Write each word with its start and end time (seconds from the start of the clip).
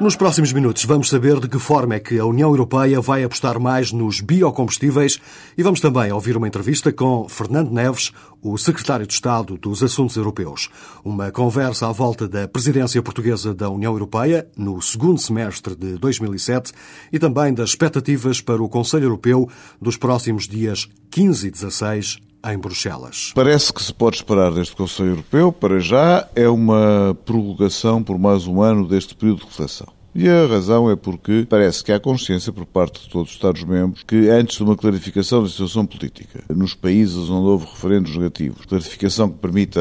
Nos 0.00 0.16
próximos 0.16 0.50
minutos 0.50 0.86
vamos 0.86 1.10
saber 1.10 1.38
de 1.38 1.46
que 1.46 1.58
forma 1.58 1.94
é 1.94 2.00
que 2.00 2.18
a 2.18 2.24
União 2.24 2.48
Europeia 2.48 3.02
vai 3.02 3.22
apostar 3.22 3.60
mais 3.60 3.92
nos 3.92 4.22
biocombustíveis 4.22 5.20
e 5.58 5.62
vamos 5.62 5.78
também 5.78 6.10
ouvir 6.10 6.38
uma 6.38 6.48
entrevista 6.48 6.90
com 6.90 7.28
Fernando 7.28 7.70
Neves, 7.70 8.10
o 8.40 8.56
secretário 8.56 9.06
de 9.06 9.12
Estado 9.12 9.58
dos 9.58 9.82
Assuntos 9.82 10.16
Europeus. 10.16 10.70
Uma 11.04 11.30
conversa 11.30 11.86
à 11.86 11.92
volta 11.92 12.26
da 12.26 12.48
presidência 12.48 13.02
portuguesa 13.02 13.52
da 13.52 13.68
União 13.68 13.92
Europeia 13.92 14.48
no 14.56 14.80
segundo 14.80 15.20
semestre 15.20 15.76
de 15.76 15.98
2007 15.98 16.72
e 17.12 17.18
também 17.18 17.52
das 17.52 17.68
expectativas 17.68 18.40
para 18.40 18.62
o 18.62 18.70
Conselho 18.70 19.04
Europeu 19.04 19.50
dos 19.82 19.98
próximos 19.98 20.48
dias 20.48 20.88
15 21.10 21.46
e 21.46 21.50
16 21.50 22.29
em 22.44 22.58
Bruxelas. 22.58 23.32
Parece 23.34 23.72
que 23.72 23.82
se 23.82 23.92
pode 23.92 24.16
esperar 24.16 24.52
deste 24.52 24.74
Conselho 24.74 25.10
Europeu, 25.10 25.52
para 25.52 25.78
já, 25.78 26.28
é 26.34 26.48
uma 26.48 27.16
prorrogação 27.24 28.02
por 28.02 28.18
mais 28.18 28.46
um 28.46 28.62
ano 28.62 28.86
deste 28.86 29.14
período 29.14 29.40
de 29.40 29.46
reflexão. 29.46 29.99
E 30.14 30.28
a 30.28 30.46
razão 30.46 30.90
é 30.90 30.96
porque 30.96 31.46
parece 31.48 31.84
que 31.84 31.92
há 31.92 32.00
consciência 32.00 32.52
por 32.52 32.66
parte 32.66 33.02
de 33.02 33.08
todos 33.08 33.30
os 33.30 33.36
Estados-membros 33.36 34.02
que, 34.02 34.28
antes 34.28 34.56
de 34.56 34.62
uma 34.64 34.76
clarificação 34.76 35.42
da 35.42 35.48
situação 35.48 35.86
política, 35.86 36.42
nos 36.48 36.74
países 36.74 37.30
onde 37.30 37.48
houve 37.48 37.66
referendos 37.66 38.16
negativos, 38.16 38.66
clarificação 38.66 39.30
que 39.30 39.38
permita 39.38 39.80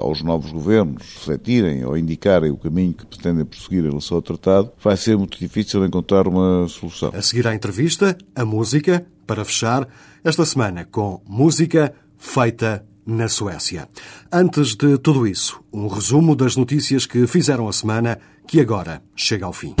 aos 0.00 0.22
novos 0.22 0.52
governos 0.52 1.02
refletirem 1.14 1.84
ou 1.84 1.96
indicarem 1.96 2.50
o 2.50 2.58
caminho 2.58 2.92
que 2.92 3.06
pretendem 3.06 3.44
prosseguir 3.44 3.84
em 3.84 3.88
relação 3.88 4.16
ao 4.18 4.22
tratado, 4.22 4.70
vai 4.82 4.96
ser 4.96 5.16
muito 5.16 5.38
difícil 5.38 5.84
encontrar 5.84 6.28
uma 6.28 6.68
solução. 6.68 7.10
A 7.14 7.22
seguir 7.22 7.46
à 7.46 7.54
entrevista, 7.54 8.16
a 8.34 8.44
música, 8.44 9.06
para 9.26 9.44
fechar, 9.44 9.88
esta 10.22 10.44
semana 10.44 10.84
com 10.84 11.22
música 11.26 11.94
feita 12.18 12.84
na 13.06 13.28
Suécia. 13.28 13.88
Antes 14.32 14.74
de 14.74 14.98
tudo 14.98 15.26
isso, 15.26 15.60
um 15.72 15.88
resumo 15.88 16.34
das 16.34 16.56
notícias 16.56 17.06
que 17.06 17.26
fizeram 17.26 17.68
a 17.68 17.72
semana 17.72 18.18
que 18.46 18.60
agora 18.60 19.02
chega 19.16 19.46
ao 19.46 19.52
fim. 19.52 19.74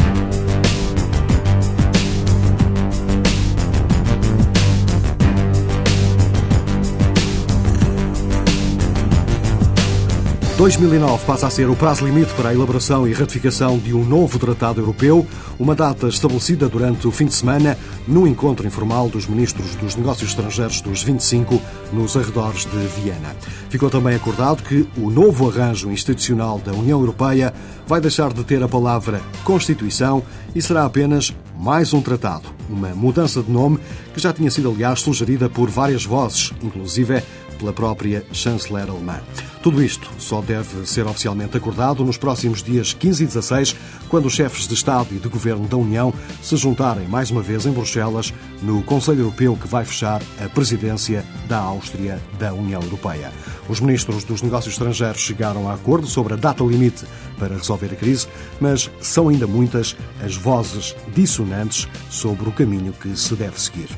2009 10.56 11.26
passa 11.26 11.48
a 11.48 11.50
ser 11.50 11.68
o 11.68 11.74
prazo 11.74 12.06
limite 12.06 12.32
para 12.34 12.50
a 12.50 12.54
elaboração 12.54 13.08
e 13.08 13.12
ratificação 13.12 13.76
de 13.76 13.92
um 13.92 14.04
novo 14.04 14.38
tratado 14.38 14.80
europeu, 14.80 15.26
uma 15.58 15.74
data 15.74 16.06
estabelecida 16.06 16.68
durante 16.68 17.08
o 17.08 17.10
fim 17.10 17.26
de 17.26 17.34
semana 17.34 17.76
no 18.06 18.24
encontro 18.24 18.64
informal 18.64 19.08
dos 19.08 19.26
ministros 19.26 19.74
dos 19.74 19.96
negócios 19.96 20.30
estrangeiros 20.30 20.80
dos 20.80 21.02
25 21.02 21.60
nos 21.94 22.16
arredores 22.16 22.64
de 22.66 22.76
Viena. 23.00 23.34
Ficou 23.70 23.88
também 23.88 24.14
acordado 24.16 24.62
que 24.62 24.86
o 24.96 25.10
novo 25.10 25.48
arranjo 25.48 25.90
institucional 25.90 26.58
da 26.58 26.72
União 26.72 26.98
Europeia 26.98 27.54
vai 27.86 28.00
deixar 28.00 28.32
de 28.32 28.42
ter 28.44 28.62
a 28.62 28.68
palavra 28.68 29.22
Constituição 29.44 30.22
e 30.54 30.60
será 30.60 30.84
apenas 30.84 31.34
mais 31.58 31.94
um 31.94 32.02
tratado, 32.02 32.48
uma 32.68 32.88
mudança 32.88 33.42
de 33.42 33.50
nome 33.50 33.78
que 34.12 34.20
já 34.20 34.32
tinha 34.32 34.50
sido, 34.50 34.70
aliás, 34.70 35.00
sugerida 35.00 35.48
por 35.48 35.70
várias 35.70 36.04
vozes, 36.04 36.52
inclusive 36.62 37.22
pela 37.54 37.72
própria 37.72 38.24
chanceler 38.32 38.88
alemã. 38.88 39.20
Tudo 39.62 39.82
isto 39.82 40.10
só 40.18 40.42
deve 40.42 40.86
ser 40.86 41.06
oficialmente 41.06 41.56
acordado 41.56 42.04
nos 42.04 42.18
próximos 42.18 42.62
dias 42.62 42.92
15 42.92 43.24
e 43.24 43.26
16, 43.26 43.76
quando 44.10 44.26
os 44.26 44.34
chefes 44.34 44.68
de 44.68 44.74
Estado 44.74 45.08
e 45.12 45.18
de 45.18 45.28
Governo 45.28 45.66
da 45.66 45.76
União 45.76 46.12
se 46.42 46.54
juntarem 46.56 47.08
mais 47.08 47.30
uma 47.30 47.40
vez 47.40 47.64
em 47.64 47.72
Bruxelas 47.72 48.32
no 48.60 48.82
Conselho 48.82 49.20
Europeu 49.20 49.56
que 49.56 49.66
vai 49.66 49.84
fechar 49.84 50.20
a 50.38 50.48
presidência 50.50 51.24
da 51.48 51.58
Áustria 51.58 52.20
da 52.38 52.52
União 52.52 52.82
Europeia. 52.82 53.32
Os 53.66 53.80
ministros 53.80 54.22
dos 54.24 54.42
Negócios 54.42 54.74
Estrangeiros 54.74 55.22
chegaram 55.22 55.70
a 55.70 55.74
acordo 55.74 56.06
sobre 56.06 56.34
a 56.34 56.36
data 56.36 56.62
limite 56.62 57.06
para 57.38 57.56
resolver 57.56 57.90
a 57.92 57.96
crise, 57.96 58.28
mas 58.60 58.90
são 59.00 59.30
ainda 59.30 59.46
muitas 59.46 59.96
as 60.22 60.36
vozes 60.36 60.94
dissonantes 61.14 61.88
sobre 62.10 62.48
o 62.48 62.52
caminho 62.52 62.92
que 62.92 63.16
se 63.16 63.34
deve 63.34 63.58
seguir. 63.58 63.88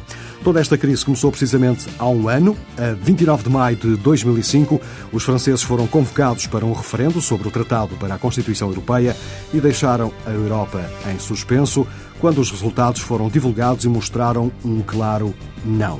Toda 0.46 0.60
esta 0.60 0.78
crise 0.78 1.04
começou 1.04 1.32
precisamente 1.32 1.88
há 1.98 2.06
um 2.06 2.28
ano. 2.28 2.56
A 2.78 2.92
29 2.92 3.42
de 3.42 3.50
maio 3.50 3.74
de 3.74 3.96
2005, 3.96 4.80
os 5.10 5.24
franceses 5.24 5.60
foram 5.60 5.88
convocados 5.88 6.46
para 6.46 6.64
um 6.64 6.72
referendo 6.72 7.20
sobre 7.20 7.48
o 7.48 7.50
Tratado 7.50 7.96
para 7.96 8.14
a 8.14 8.18
Constituição 8.18 8.68
Europeia 8.68 9.16
e 9.52 9.58
deixaram 9.58 10.12
a 10.24 10.30
Europa 10.30 10.88
em 11.12 11.18
suspenso 11.18 11.84
quando 12.20 12.40
os 12.40 12.48
resultados 12.48 13.00
foram 13.00 13.28
divulgados 13.28 13.84
e 13.84 13.88
mostraram 13.88 14.52
um 14.64 14.82
claro 14.82 15.34
não. 15.64 15.98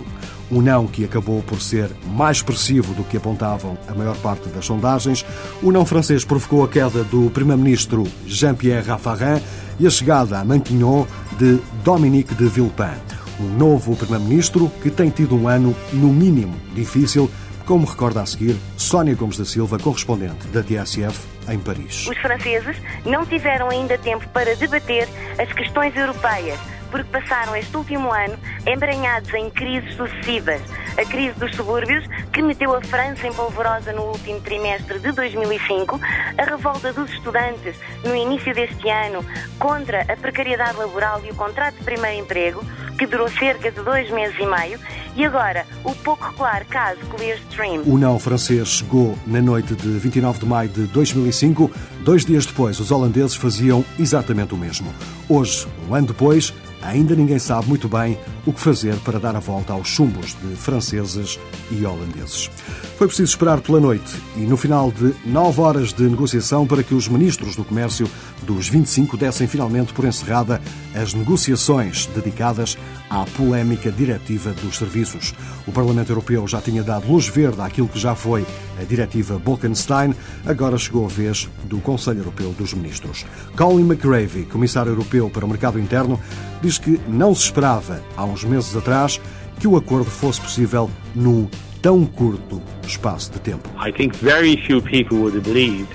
Um 0.48 0.62
não 0.62 0.86
que 0.86 1.04
acabou 1.04 1.42
por 1.42 1.60
ser 1.60 1.90
mais 2.06 2.36
expressivo 2.36 2.94
do 2.94 3.02
que 3.02 3.16
apontavam 3.16 3.76
a 3.88 3.94
maior 3.94 4.16
parte 4.18 4.48
das 4.50 4.64
sondagens. 4.64 5.26
O 5.60 5.72
não 5.72 5.84
francês 5.84 6.24
provocou 6.24 6.62
a 6.62 6.68
queda 6.68 7.02
do 7.02 7.28
primeiro-ministro 7.30 8.04
Jean-Pierre 8.28 8.86
Raffarin 8.86 9.42
e 9.80 9.88
a 9.88 9.90
chegada 9.90 10.38
a 10.38 10.44
Matignon 10.44 11.04
de 11.36 11.58
Dominique 11.82 12.32
de 12.32 12.46
Villepin 12.46 13.15
um 13.40 13.48
novo 13.48 13.96
Primeiro-Ministro 13.96 14.70
que 14.82 14.90
tem 14.90 15.10
tido 15.10 15.36
um 15.36 15.48
ano, 15.48 15.74
no 15.92 16.08
mínimo, 16.12 16.54
difícil, 16.74 17.30
como 17.66 17.86
recorda 17.86 18.22
a 18.22 18.26
seguir 18.26 18.56
Sónia 18.76 19.14
Gomes 19.14 19.36
da 19.36 19.44
Silva, 19.44 19.78
correspondente 19.78 20.46
da 20.48 20.62
TSF 20.62 21.18
em 21.48 21.58
Paris. 21.58 22.06
Os 22.06 22.16
franceses 22.18 22.76
não 23.04 23.26
tiveram 23.26 23.68
ainda 23.70 23.98
tempo 23.98 24.26
para 24.28 24.54
debater 24.54 25.08
as 25.38 25.52
questões 25.52 25.94
europeias, 25.96 26.58
porque 26.90 27.10
passaram 27.10 27.54
este 27.56 27.76
último 27.76 28.12
ano 28.12 28.38
embranhados 28.66 29.32
em 29.34 29.50
crises 29.50 29.94
sucessivas. 29.94 30.62
A 30.96 31.04
crise 31.04 31.38
dos 31.38 31.54
subúrbios, 31.54 32.06
que 32.32 32.40
meteu 32.40 32.74
a 32.74 32.80
França 32.80 33.26
em 33.26 33.32
polvorosa 33.32 33.92
no 33.92 34.02
último 34.02 34.40
trimestre 34.40 34.98
de 34.98 35.12
2005, 35.12 36.00
a 36.38 36.44
revolta 36.44 36.92
dos 36.92 37.10
estudantes 37.10 37.76
no 38.02 38.14
início 38.16 38.54
deste 38.54 38.88
ano 38.88 39.24
contra 39.58 40.02
a 40.02 40.16
precariedade 40.16 40.78
laboral 40.78 41.20
e 41.24 41.30
o 41.30 41.34
contrato 41.34 41.76
de 41.76 41.84
primeiro 41.84 42.18
emprego, 42.18 42.64
que 42.96 43.06
durou 43.06 43.28
cerca 43.28 43.70
de 43.70 43.80
dois 43.82 44.10
meses 44.10 44.36
e 44.38 44.46
meio, 44.46 44.78
e 45.14 45.24
agora 45.24 45.66
o 45.84 45.94
pouco 45.94 46.32
claro 46.34 46.64
caso 46.66 47.00
Clearstream. 47.10 47.82
O 47.86 47.98
não 47.98 48.18
francês 48.18 48.68
chegou 48.68 49.16
na 49.26 49.40
noite 49.40 49.74
de 49.74 49.88
29 49.98 50.40
de 50.40 50.46
maio 50.46 50.68
de 50.68 50.82
2005. 50.88 51.70
Dois 52.00 52.24
dias 52.24 52.46
depois, 52.46 52.78
os 52.80 52.90
holandeses 52.90 53.34
faziam 53.34 53.84
exatamente 53.98 54.54
o 54.54 54.56
mesmo. 54.56 54.92
Hoje, 55.28 55.66
um 55.88 55.94
ano 55.94 56.08
depois, 56.08 56.52
ainda 56.82 57.14
ninguém 57.14 57.38
sabe 57.38 57.68
muito 57.68 57.88
bem 57.88 58.18
o 58.44 58.52
que 58.52 58.60
fazer 58.60 58.94
para 58.96 59.18
dar 59.18 59.34
a 59.34 59.40
volta 59.40 59.72
aos 59.72 59.88
chumbos 59.88 60.36
de 60.42 60.56
franceses 60.56 61.38
e 61.70 61.84
holandeses. 61.84 62.50
Foi 62.96 63.06
preciso 63.06 63.30
esperar 63.30 63.60
pela 63.60 63.80
noite 63.80 64.10
e 64.36 64.40
no 64.40 64.56
final 64.56 64.90
de 64.90 65.14
nove 65.24 65.60
horas 65.60 65.92
de 65.92 66.02
negociação 66.04 66.66
para 66.66 66.82
que 66.82 66.94
os 66.94 67.08
ministros 67.08 67.54
do 67.54 67.64
comércio 67.64 68.08
dos 68.42 68.68
25 68.68 69.16
dessem 69.16 69.46
finalmente 69.46 69.92
por 69.92 70.04
encerrada 70.04 70.62
as 70.94 71.12
negociações 71.12 72.06
dedicadas 72.06 72.78
à 73.10 73.24
polémica 73.36 73.90
diretiva 73.92 74.52
dos 74.52 74.76
serviços. 74.76 75.34
O 75.66 75.72
Parlamento 75.72 76.10
Europeu 76.10 76.46
já 76.46 76.60
tinha 76.60 76.82
dado 76.82 77.10
luz 77.10 77.28
verde 77.28 77.60
àquilo 77.60 77.88
que 77.88 77.98
já 77.98 78.14
foi 78.14 78.46
a 78.80 78.84
diretiva 78.84 79.38
Bolkenstein, 79.38 80.14
agora 80.44 80.78
chegou 80.78 81.04
a 81.04 81.08
vez 81.08 81.48
do 81.64 81.78
Conselho 81.78 82.20
Europeu 82.20 82.54
dos 82.56 82.74
Ministros. 82.74 83.24
Colin 83.56 83.86
McRavey, 83.86 84.44
comissário 84.44 84.92
europeu 84.92 85.30
para 85.30 85.44
o 85.44 85.48
mercado 85.48 85.78
interno, 85.78 86.20
diz 86.66 86.78
que 86.78 87.00
não 87.06 87.32
se 87.32 87.44
esperava, 87.44 88.02
há 88.16 88.24
uns 88.24 88.42
meses 88.42 88.74
atrás, 88.74 89.20
que 89.60 89.68
o 89.68 89.76
acordo 89.76 90.10
fosse 90.10 90.40
possível 90.40 90.90
num 91.14 91.48
tão 91.80 92.04
curto 92.04 92.60
espaço 92.84 93.30
de 93.32 93.38
tempo. 93.38 93.68
I 93.78 93.92
think 93.92 94.16
very 94.16 94.56
few 94.66 94.82
people 94.82 95.18
would 95.18 95.36
have 95.36 95.44
believed, 95.44 95.88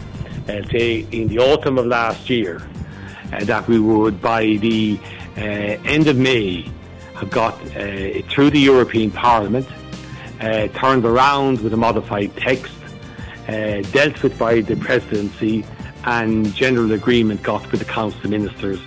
uh, 0.47 0.65
say, 0.71 1.05
in 1.11 1.27
the 1.27 1.39
autumn 1.39 1.77
of 1.77 1.87
last 1.87 2.29
year, 2.29 2.61
uh, 3.33 3.43
that 3.45 3.67
we 3.67 3.79
would, 3.79 4.21
by 4.21 4.57
the 4.61 4.97
uh, 5.35 5.77
end 5.83 6.07
of 6.07 6.15
May, 6.15 6.65
have 7.15 7.29
got 7.29 7.53
uh, 7.75 8.21
through 8.29 8.51
the 8.51 8.59
European 8.59 9.11
Parliament, 9.11 9.67
uh, 10.39 10.67
turned 10.69 11.03
around 11.03 11.59
with 11.59 11.73
a 11.73 11.77
modified 11.77 12.33
text, 12.37 12.73
uh, 13.49 13.81
dealt 13.91 14.23
with 14.23 14.39
by 14.39 14.61
the 14.61 14.77
presidency, 14.77 15.65
and 16.05 16.55
general 16.55 16.93
agreement 16.93 17.43
got 17.43 17.69
with 17.71 17.81
the 17.81 17.85
council 17.85 18.29
ministers 18.29 18.79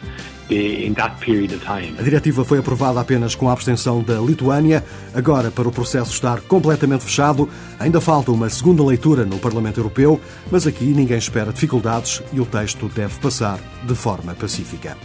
a 1.98 2.02
diretiva 2.02 2.44
foi 2.44 2.58
aprovada 2.58 3.00
apenas 3.00 3.34
com 3.34 3.48
a 3.48 3.52
abstenção 3.52 4.02
da 4.02 4.20
Lituânia. 4.20 4.84
Agora, 5.14 5.50
para 5.50 5.68
o 5.68 5.72
processo 5.72 6.12
estar 6.12 6.40
completamente 6.42 7.04
fechado, 7.04 7.48
ainda 7.78 8.00
falta 8.00 8.30
uma 8.30 8.50
segunda 8.50 8.84
leitura 8.84 9.24
no 9.24 9.38
Parlamento 9.38 9.80
Europeu, 9.80 10.20
mas 10.50 10.66
aqui 10.66 10.84
ninguém 10.84 11.16
espera 11.16 11.52
dificuldades 11.52 12.22
e 12.32 12.40
o 12.40 12.46
texto 12.46 12.88
deve 12.88 13.18
passar 13.20 13.58
de 13.84 13.94
forma 13.94 14.34
pacífica. 14.34 14.96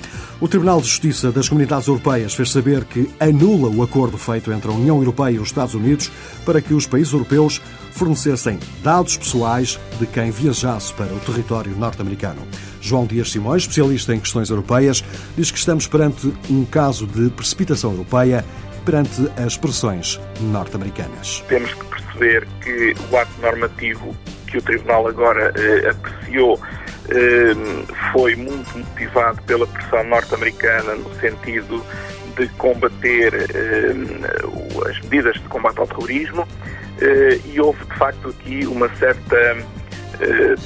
O 0.41 0.47
Tribunal 0.47 0.81
de 0.81 0.87
Justiça 0.87 1.31
das 1.31 1.47
Comunidades 1.47 1.87
Europeias 1.87 2.33
fez 2.33 2.51
saber 2.51 2.83
que 2.85 3.09
anula 3.19 3.69
o 3.69 3.81
acordo 3.81 4.17
feito 4.17 4.51
entre 4.51 4.69
a 4.69 4.73
União 4.73 4.97
Europeia 4.97 5.35
e 5.35 5.39
os 5.39 5.49
Estados 5.49 5.73
Unidos 5.73 6.11
para 6.45 6.61
que 6.61 6.73
os 6.73 6.85
países 6.85 7.13
europeus 7.13 7.61
fornecessem 7.91 8.59
dados 8.83 9.17
pessoais 9.17 9.79
de 9.99 10.05
quem 10.05 10.31
viajasse 10.31 10.93
para 10.93 11.13
o 11.13 11.19
território 11.19 11.75
norte-americano. 11.75 12.41
João 12.81 13.05
Dias 13.05 13.31
Simões, 13.31 13.63
especialista 13.63 14.13
em 14.13 14.19
questões 14.19 14.49
europeias, 14.49 15.03
diz 15.37 15.51
que 15.51 15.57
estamos 15.57 15.87
perante 15.87 16.33
um 16.49 16.65
caso 16.65 17.05
de 17.05 17.29
precipitação 17.29 17.91
europeia 17.91 18.43
perante 18.85 19.29
as 19.37 19.57
pressões 19.57 20.19
norte-americanas. 20.41 21.43
Temos 21.47 21.73
que 21.73 21.85
perceber 21.85 22.47
que 22.61 22.95
o 23.11 23.17
ato 23.17 23.31
normativo 23.41 24.15
que 24.47 24.57
o 24.57 24.61
Tribunal 24.61 25.07
agora 25.07 25.53
eh, 25.55 25.89
apreciou 25.89 26.59
foi 28.11 28.35
muito 28.35 28.77
motivado 28.77 29.41
pela 29.43 29.65
pressão 29.65 30.03
norte-americana 30.03 30.95
no 30.95 31.13
sentido 31.15 31.83
de 32.37 32.47
combater 32.49 33.33
as 34.87 35.01
medidas 35.01 35.33
de 35.35 35.47
combate 35.49 35.79
ao 35.79 35.87
terrorismo 35.87 36.47
e 37.45 37.59
houve 37.59 37.83
de 37.85 37.95
facto 37.95 38.29
aqui 38.29 38.65
uma 38.67 38.89
certa 38.95 39.35
eh, 39.35 39.63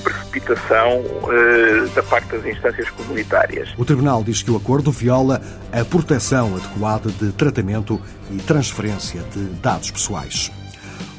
precipitação 0.03 1.03
eh, 1.29 1.87
da 1.95 2.03
parte 2.03 2.27
das 2.29 2.45
instâncias 2.45 2.89
comunitárias. 2.91 3.69
O 3.77 3.85
Tribunal 3.85 4.23
diz 4.23 4.41
que 4.41 4.51
o 4.51 4.57
acordo 4.57 4.91
viola 4.91 5.41
a 5.71 5.85
proteção 5.85 6.55
adequada 6.55 7.09
de 7.11 7.31
tratamento 7.33 8.01
e 8.31 8.37
transferência 8.37 9.21
de 9.33 9.43
dados 9.61 9.91
pessoais. 9.91 10.51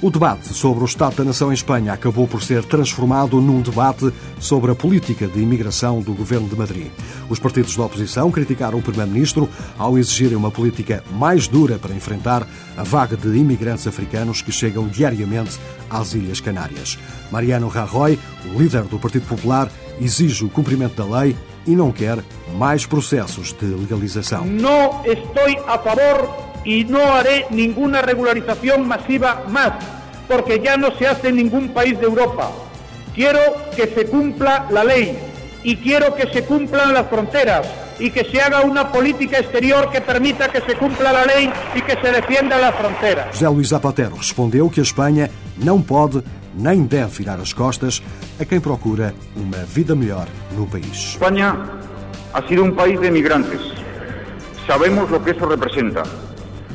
O 0.05 0.11
debate 0.11 0.53
sobre 0.53 0.83
o 0.83 0.85
Estado 0.85 1.17
da 1.17 1.25
Nação 1.25 1.51
em 1.51 1.55
Espanha 1.55 1.95
acabou 1.95 2.29
por 2.29 2.43
ser 2.43 2.63
transformado 2.63 3.41
num 3.41 3.63
debate 3.63 4.13
sobre 4.39 4.71
a 4.71 4.75
política 4.75 5.27
de 5.27 5.41
imigração 5.41 6.03
do 6.03 6.13
governo 6.13 6.47
de 6.47 6.55
Madrid. 6.55 6.89
Os 7.27 7.39
partidos 7.39 7.75
da 7.75 7.85
oposição 7.85 8.31
criticaram 8.31 8.79
o 8.79 8.83
Primeiro-Ministro 8.83 9.49
ao 9.79 9.97
exigirem 9.97 10.37
uma 10.37 10.51
política 10.51 11.03
mais 11.13 11.49
dura 11.49 11.79
para 11.79 11.95
enfrentar 11.95 12.47
a 12.77 12.83
vaga 12.83 13.17
de 13.17 13.29
imigrantes 13.35 13.87
africanos 13.87 14.43
que 14.43 14.53
chegam 14.53 14.87
diariamente 14.89 15.59
às 15.89 16.13
Ilhas 16.13 16.39
Canárias. 16.39 16.99
Mariano 17.31 17.69
Rajoy, 17.69 18.19
o 18.45 18.59
líder 18.61 18.83
do 18.83 18.99
Partido 18.99 19.27
Popular, 19.27 19.73
exige 19.99 20.45
o 20.45 20.51
cumprimento 20.51 21.03
da 21.03 21.19
lei 21.19 21.35
e 21.67 21.75
não 21.75 21.91
quer 21.91 22.23
mais 22.59 22.85
processos 22.85 23.55
de 23.55 23.65
legalização. 23.65 24.45
Não 24.45 25.03
estou 25.07 25.65
a 25.67 25.79
favor 25.79 26.53
y 26.65 26.85
no 26.85 26.99
haré 26.99 27.47
ninguna 27.51 28.03
regularización 28.03 28.89
masiva 28.89 29.45
más, 29.49 29.75
porque 30.29 30.61
ya 30.61 30.77
no 30.77 30.97
se 30.97 31.07
hace 31.07 31.29
en 31.29 31.37
ningún 31.37 31.71
país 31.71 31.99
de 31.99 32.07
Europa. 32.07 32.51
Quiero 33.15 33.41
que 33.77 33.87
se 33.87 34.07
cumpla 34.07 34.67
la 34.71 34.85
ley 34.85 35.19
y 35.63 35.77
quiero 35.77 36.15
que 36.15 36.27
se 36.33 36.45
cumplan 36.45 36.93
las 36.93 37.09
fronteras 37.09 37.67
y 37.99 38.11
que 38.11 38.25
se 38.25 38.41
haga 38.41 38.63
una 38.63 38.91
política 38.91 39.39
exterior 39.39 39.91
que 39.91 40.01
permita 40.01 40.49
que 40.49 40.61
se 40.61 40.77
cumpla 40.77 41.13
la 41.13 41.25
lei 41.25 41.51
e 41.75 41.81
que 41.83 41.95
se 41.95 42.11
defienda 42.11 42.59
las 42.59 42.75
fronteras. 42.75 43.31
José 43.31 43.47
Luís 43.47 43.69
Zapatero 43.69 44.17
respondeu 44.17 44.69
que 44.69 44.81
a 44.81 44.83
Espanha 44.83 45.31
não 45.57 45.81
pode 45.81 46.23
nem 46.55 46.83
deve 46.83 47.11
virar 47.11 47.39
as 47.41 47.53
costas 47.53 48.03
a 48.41 48.45
quem 48.45 48.61
procura 48.61 49.15
uma 49.37 49.59
vida 49.65 49.95
melhor 49.95 50.27
no 50.57 50.67
país. 50.67 51.15
Espanha 51.15 51.55
ha 52.33 52.43
sido 52.49 52.63
un 52.63 52.75
país 52.75 53.01
de 53.01 53.11
migrantes. 53.11 53.61
Sabemos 54.67 55.11
lo 55.11 55.23
que 55.23 55.33
eso 55.33 55.47
representa. 55.47 56.03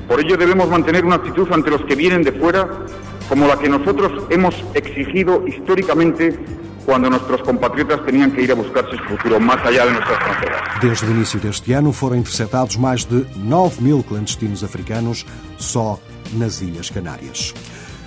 Por 0.07 0.19
ello 0.19 0.38
debemos 0.38 0.69
mantener 0.69 1.06
una 1.06 1.16
actitud 1.16 1.48
ante 1.52 1.69
los 1.69 1.84
que 1.86 1.95
vienen 1.95 2.24
de 2.24 2.31
fuera 2.31 2.68
como 3.30 3.48
la 3.48 3.58
que 3.58 3.70
nosotros 3.70 4.24
hemos 4.30 4.56
exigido 4.74 5.48
históricamente 5.48 6.38
quando 6.86 7.10
nossos 7.10 7.42
compatriotas 7.44 8.02
tinham 8.10 8.31
que 8.31 8.42
ir 8.42 8.52
a 8.52 8.56
buscar-se 8.56 8.96
o 8.96 9.04
futuro 9.08 9.40
mais 9.40 9.64
allá 9.64 9.86
de 9.86 9.94
nossas 9.94 10.18
fronteiras. 10.18 10.62
Desde 10.81 11.06
o 11.06 11.12
início 11.12 11.40
deste 11.40 11.72
ano 11.74 11.94
foram 11.94 12.16
interceptados 12.16 12.76
mais 12.78 13.06
de 13.06 13.28
9 13.36 13.84
mil 13.84 14.04
clandestinos 14.04 14.64
africanos 14.64 15.24
só 15.58 16.00
nas 16.34 16.62
Ilhas 16.62 16.90
Canárias. 16.90 17.54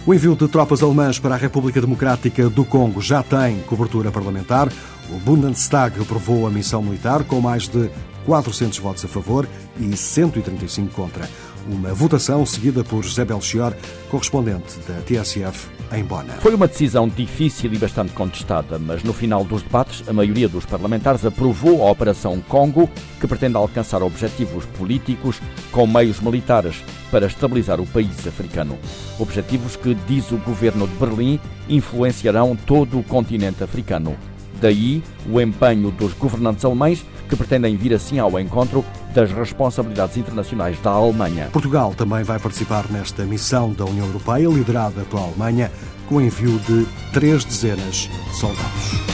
O 0.04 0.12
envio 0.12 0.34
de 0.34 0.48
tropas 0.48 0.82
alemãs 0.82 1.20
para 1.20 1.36
a 1.36 1.38
República 1.38 1.80
Democrática 1.80 2.50
do 2.50 2.64
Congo 2.64 3.00
já 3.00 3.22
tem 3.22 3.60
cobertura 3.60 4.10
parlamentar. 4.10 4.68
O 5.08 5.16
Bundestag 5.20 6.00
aprovou 6.02 6.44
a 6.44 6.50
missão 6.50 6.82
militar 6.82 7.22
com 7.22 7.40
mais 7.40 7.68
de 7.68 7.88
400 8.26 8.78
votos 8.80 9.04
a 9.04 9.08
favor 9.08 9.46
e 9.78 9.96
135 9.96 10.92
contra 10.92 11.28
uma 11.68 11.92
votação 11.94 12.44
seguida 12.44 12.82
por 12.82 13.02
José 13.02 13.24
Belchior, 13.24 13.74
correspondente 14.10 14.78
da 14.88 15.00
TSF 15.02 15.68
em 15.92 16.02
Bona. 16.04 16.34
Foi 16.34 16.54
uma 16.54 16.66
decisão 16.66 17.08
difícil 17.08 17.72
e 17.72 17.78
bastante 17.78 18.12
contestada, 18.12 18.78
mas 18.78 19.02
no 19.02 19.12
final 19.12 19.44
dos 19.44 19.62
debates, 19.62 20.02
a 20.08 20.12
maioria 20.12 20.48
dos 20.48 20.64
parlamentares 20.64 21.24
aprovou 21.24 21.86
a 21.86 21.90
Operação 21.90 22.40
Congo, 22.48 22.88
que 23.20 23.26
pretende 23.26 23.56
alcançar 23.56 24.02
objetivos 24.02 24.64
políticos 24.78 25.40
com 25.70 25.86
meios 25.86 26.20
militares 26.20 26.82
para 27.10 27.26
estabilizar 27.26 27.80
o 27.80 27.86
país 27.86 28.26
africano. 28.26 28.78
Objetivos 29.18 29.76
que, 29.76 29.94
diz 30.06 30.30
o 30.32 30.38
governo 30.38 30.88
de 30.88 30.94
Berlim, 30.94 31.38
influenciarão 31.68 32.56
todo 32.56 32.98
o 32.98 33.04
continente 33.04 33.62
africano. 33.62 34.16
Daí 34.60 35.02
o 35.28 35.40
empenho 35.40 35.90
dos 35.90 36.12
governantes 36.12 36.64
alemães 36.64 37.04
que 37.28 37.36
pretendem 37.36 37.76
vir 37.76 37.94
assim 37.94 38.18
ao 38.18 38.38
encontro 38.38 38.84
das 39.12 39.30
responsabilidades 39.30 40.16
internacionais 40.16 40.80
da 40.80 40.90
Alemanha. 40.90 41.48
Portugal 41.52 41.94
também 41.94 42.22
vai 42.22 42.38
participar 42.38 42.90
nesta 42.90 43.24
missão 43.24 43.72
da 43.72 43.84
União 43.84 44.06
Europeia, 44.06 44.48
liderada 44.48 45.04
pela 45.04 45.22
Alemanha, 45.22 45.70
com 46.08 46.16
o 46.16 46.20
envio 46.20 46.58
de 46.60 46.86
três 47.12 47.44
dezenas 47.44 48.08
de 48.08 48.36
soldados. 48.36 49.12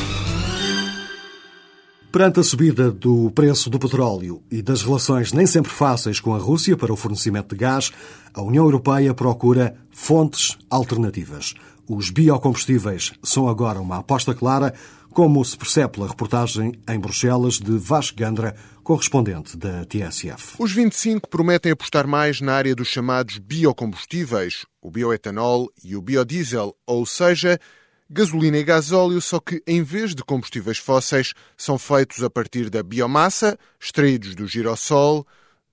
Perante 2.11 2.41
a 2.41 2.43
subida 2.43 2.91
do 2.91 3.31
preço 3.33 3.69
do 3.69 3.79
petróleo 3.79 4.43
e 4.51 4.63
das 4.63 4.83
relações 4.83 5.33
nem 5.33 5.47
sempre 5.47 5.71
fáceis 5.71 6.19
com 6.19 6.35
a 6.35 6.39
Rússia 6.39 6.77
para 6.77 6.93
o 6.93 6.97
fornecimento 6.97 7.55
de 7.55 7.61
gás, 7.61 7.93
a 8.33 8.41
União 8.41 8.65
Europeia 8.65 9.13
procura 9.13 9.75
fontes 9.91 10.57
alternativas. 10.71 11.55
Os 11.87 12.11
biocombustíveis 12.11 13.13
são 13.23 13.49
agora 13.49 13.81
uma 13.81 13.99
aposta 13.99 14.35
clara 14.35 14.73
como 15.11 15.45
se 15.45 15.57
percebe 15.57 15.95
pela 15.95 16.09
reportagem 16.09 16.73
em 16.89 16.99
Bruxelas 16.99 17.59
de 17.59 17.77
Vasco 17.77 18.17
Gandra, 18.17 18.55
correspondente 18.89 19.55
da 19.55 19.85
TSF. 19.85 20.55
Os 20.59 20.73
25 20.73 21.29
prometem 21.29 21.73
apostar 21.73 22.07
mais 22.07 22.41
na 22.41 22.55
área 22.55 22.75
dos 22.75 22.89
chamados 22.89 23.37
biocombustíveis, 23.37 24.65
o 24.81 24.91
bioetanol 24.91 25.71
e 25.85 25.95
o 25.95 26.01
biodiesel, 26.01 26.75
ou 26.87 27.05
seja, 27.05 27.61
gasolina 28.09 28.57
e 28.57 28.65
gasóleo, 28.65 29.21
só 29.21 29.41
que 29.41 29.63
em 29.67 29.83
vez 29.83 30.15
de 30.15 30.25
combustíveis 30.25 30.79
fósseis, 30.79 31.35
são 31.55 31.77
feitos 31.79 32.25
a 32.25 32.31
partir 32.31 32.71
da 32.71 32.83
biomassa, 32.83 33.59
extraídos 33.79 34.35
do 34.35 34.47
girassol, 34.47 35.27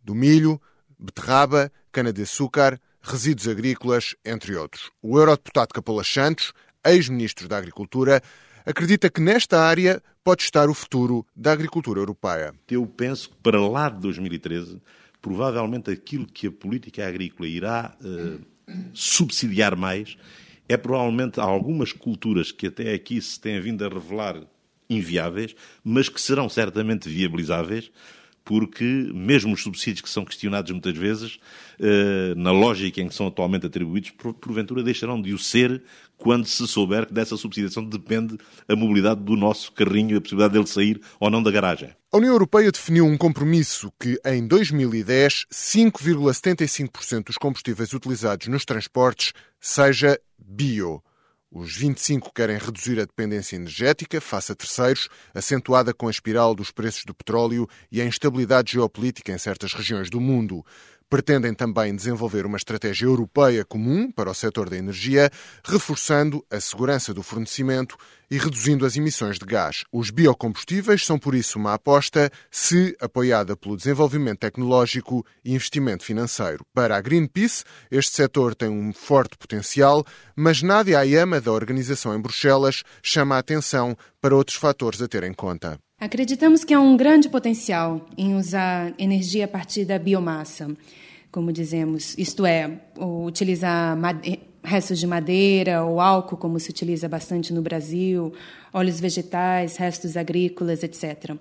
do 0.03 0.13
milho, 0.13 0.61
beterraba, 0.99 1.71
cana-de-açúcar, 1.93 2.77
resíduos 3.01 3.47
agrícolas, 3.47 4.13
entre 4.25 4.57
outros. 4.57 4.91
O 5.01 5.17
eurodeputado 5.17 5.73
Capola 5.73 6.03
Santos, 6.03 6.51
ex-ministro 6.85 7.47
da 7.47 7.57
Agricultura, 7.59 8.21
acredita 8.65 9.09
que 9.09 9.21
nesta 9.21 9.61
área 9.61 10.01
pode 10.23 10.43
estar 10.43 10.69
o 10.69 10.73
futuro 10.73 11.25
da 11.35 11.51
agricultura 11.51 11.99
europeia. 11.99 12.53
Eu 12.69 12.85
penso 12.87 13.29
que 13.29 13.35
para 13.43 13.59
lá 13.59 13.89
de 13.89 13.99
2013, 13.99 14.81
provavelmente 15.21 15.91
aquilo 15.91 16.25
que 16.25 16.47
a 16.47 16.51
política 16.51 17.07
agrícola 17.07 17.47
irá 17.47 17.95
uh, 18.01 18.41
subsidiar 18.93 19.75
mais 19.75 20.17
é 20.67 20.75
provavelmente 20.75 21.39
algumas 21.39 21.93
culturas 21.93 22.51
que 22.51 22.67
até 22.67 22.93
aqui 22.93 23.21
se 23.21 23.39
têm 23.39 23.61
vindo 23.61 23.85
a 23.85 23.89
revelar 23.89 24.41
inviáveis, 24.89 25.55
mas 25.83 26.09
que 26.09 26.19
serão 26.19 26.49
certamente 26.49 27.07
viabilizáveis 27.07 27.91
porque 28.45 29.09
mesmo 29.11 29.53
os 29.53 29.63
subsídios 29.63 30.01
que 30.01 30.09
são 30.09 30.23
questionados 30.23 30.71
muitas 30.71 30.95
vezes, 30.95 31.39
eh, 31.79 32.33
na 32.37 32.51
lógica 32.51 33.01
em 33.01 33.07
que 33.07 33.15
são 33.15 33.27
atualmente 33.27 33.65
atribuídos, 33.65 34.11
porventura 34.39 34.83
deixarão 34.83 35.19
de 35.19 35.33
o 35.33 35.39
ser 35.39 35.81
quando 36.15 36.45
se 36.45 36.65
souber 36.67 37.07
que 37.07 37.13
dessa 37.13 37.35
subsidiação 37.35 37.83
depende 37.83 38.37
a 38.69 38.75
mobilidade 38.75 39.21
do 39.21 39.35
nosso 39.35 39.71
carrinho 39.71 40.13
e 40.13 40.17
a 40.17 40.21
possibilidade 40.21 40.53
dele 40.53 40.67
sair 40.67 41.01
ou 41.19 41.29
não 41.29 41.41
da 41.41 41.49
garagem. 41.49 41.89
A 42.11 42.17
União 42.17 42.31
Europeia 42.31 42.71
definiu 42.71 43.05
um 43.05 43.17
compromisso 43.17 43.91
que, 43.99 44.17
em 44.23 44.47
2010, 44.47 45.47
5,75% 45.51 47.25
dos 47.25 47.37
combustíveis 47.37 47.91
utilizados 47.93 48.47
nos 48.47 48.63
transportes 48.63 49.33
seja 49.59 50.19
bio. 50.37 51.03
Os 51.57 51.73
25 51.77 52.33
querem 52.33 52.57
reduzir 52.57 52.99
a 52.99 53.05
dependência 53.05 53.55
energética 53.55 54.19
face 54.19 54.51
a 54.51 54.55
terceiros, 54.55 55.07
acentuada 55.33 55.93
com 55.93 56.09
a 56.09 56.11
espiral 56.11 56.53
dos 56.53 56.69
preços 56.69 57.05
do 57.05 57.13
petróleo 57.13 57.65
e 57.89 58.01
a 58.01 58.05
instabilidade 58.05 58.73
geopolítica 58.73 59.31
em 59.31 59.37
certas 59.37 59.71
regiões 59.71 60.09
do 60.09 60.19
mundo. 60.19 60.65
Pretendem 61.09 61.53
também 61.53 61.95
desenvolver 61.95 62.45
uma 62.45 62.57
estratégia 62.57 63.05
europeia 63.05 63.63
comum 63.63 64.11
para 64.11 64.29
o 64.29 64.33
setor 64.33 64.69
da 64.69 64.77
energia, 64.77 65.29
reforçando 65.63 66.43
a 66.49 66.59
segurança 66.59 67.13
do 67.13 67.21
fornecimento 67.21 67.95
e 68.29 68.39
reduzindo 68.39 68.85
as 68.85 68.97
emissões 68.97 69.37
de 69.37 69.45
gás. 69.45 69.83
Os 69.91 70.09
biocombustíveis 70.09 71.05
são, 71.05 71.19
por 71.19 71.35
isso, 71.35 71.59
uma 71.59 71.75
aposta 71.75 72.31
se 72.49 72.97
apoiada 72.99 73.55
pelo 73.55 73.77
desenvolvimento 73.77 74.39
tecnológico 74.39 75.23
e 75.43 75.53
investimento 75.53 76.03
financeiro. 76.03 76.65
Para 76.73 76.97
a 76.97 77.01
Greenpeace, 77.01 77.63
este 77.91 78.15
setor 78.15 78.55
tem 78.55 78.69
um 78.69 78.91
forte 78.91 79.37
potencial, 79.37 80.03
mas 80.35 80.63
Nadia 80.63 80.97
Ayama, 80.97 81.39
da 81.39 81.51
organização 81.51 82.15
em 82.15 82.19
Bruxelas, 82.19 82.81
chama 83.03 83.35
a 83.35 83.39
atenção 83.39 83.95
para 84.19 84.35
outros 84.35 84.57
fatores 84.57 84.99
a 85.03 85.07
ter 85.07 85.23
em 85.23 85.33
conta. 85.33 85.79
Acreditamos 85.97 86.65
que 86.65 86.73
há 86.73 86.79
um 86.79 86.97
grande 86.97 87.29
potencial 87.29 88.05
em 88.17 88.35
usar 88.35 88.93
energia 88.99 89.45
a 89.45 89.47
partir 89.47 89.85
da 89.85 89.97
biomassa, 89.97 90.67
como 91.31 91.53
dizemos, 91.53 92.17
isto 92.17 92.45
é, 92.45 92.81
utilizar 92.97 93.97
restos 94.61 94.99
de 94.99 95.07
madeira 95.07 95.85
ou 95.85 96.01
álcool, 96.01 96.35
como 96.35 96.59
se 96.59 96.69
utiliza 96.69 97.07
bastante 97.07 97.53
no 97.53 97.61
Brasil, 97.61 98.33
óleos 98.73 98.99
vegetais, 98.99 99.77
restos 99.77 100.17
agrícolas, 100.17 100.83
etc. 100.83 101.33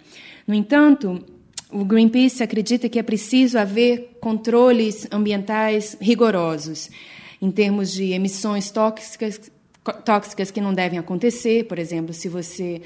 No 0.47 0.55
entanto, 0.55 1.25
o 1.69 1.85
Greenpeace 1.85 2.41
acredita 2.41 2.89
que 2.89 3.01
é 3.01 3.03
preciso 3.03 3.59
haver 3.59 4.19
controles 4.21 5.09
ambientais 5.11 5.97
rigorosos 6.01 6.91
em 7.43 7.51
termos 7.51 7.93
de 7.93 8.13
emissões 8.13 8.71
tóxicas, 8.71 9.51
tóxicas 10.05 10.53
que 10.53 10.61
não 10.61 10.73
devem 10.73 10.99
acontecer. 10.99 11.65
Por 11.65 11.79
exemplo, 11.81 12.15
se 12.15 12.29
você 12.29 12.81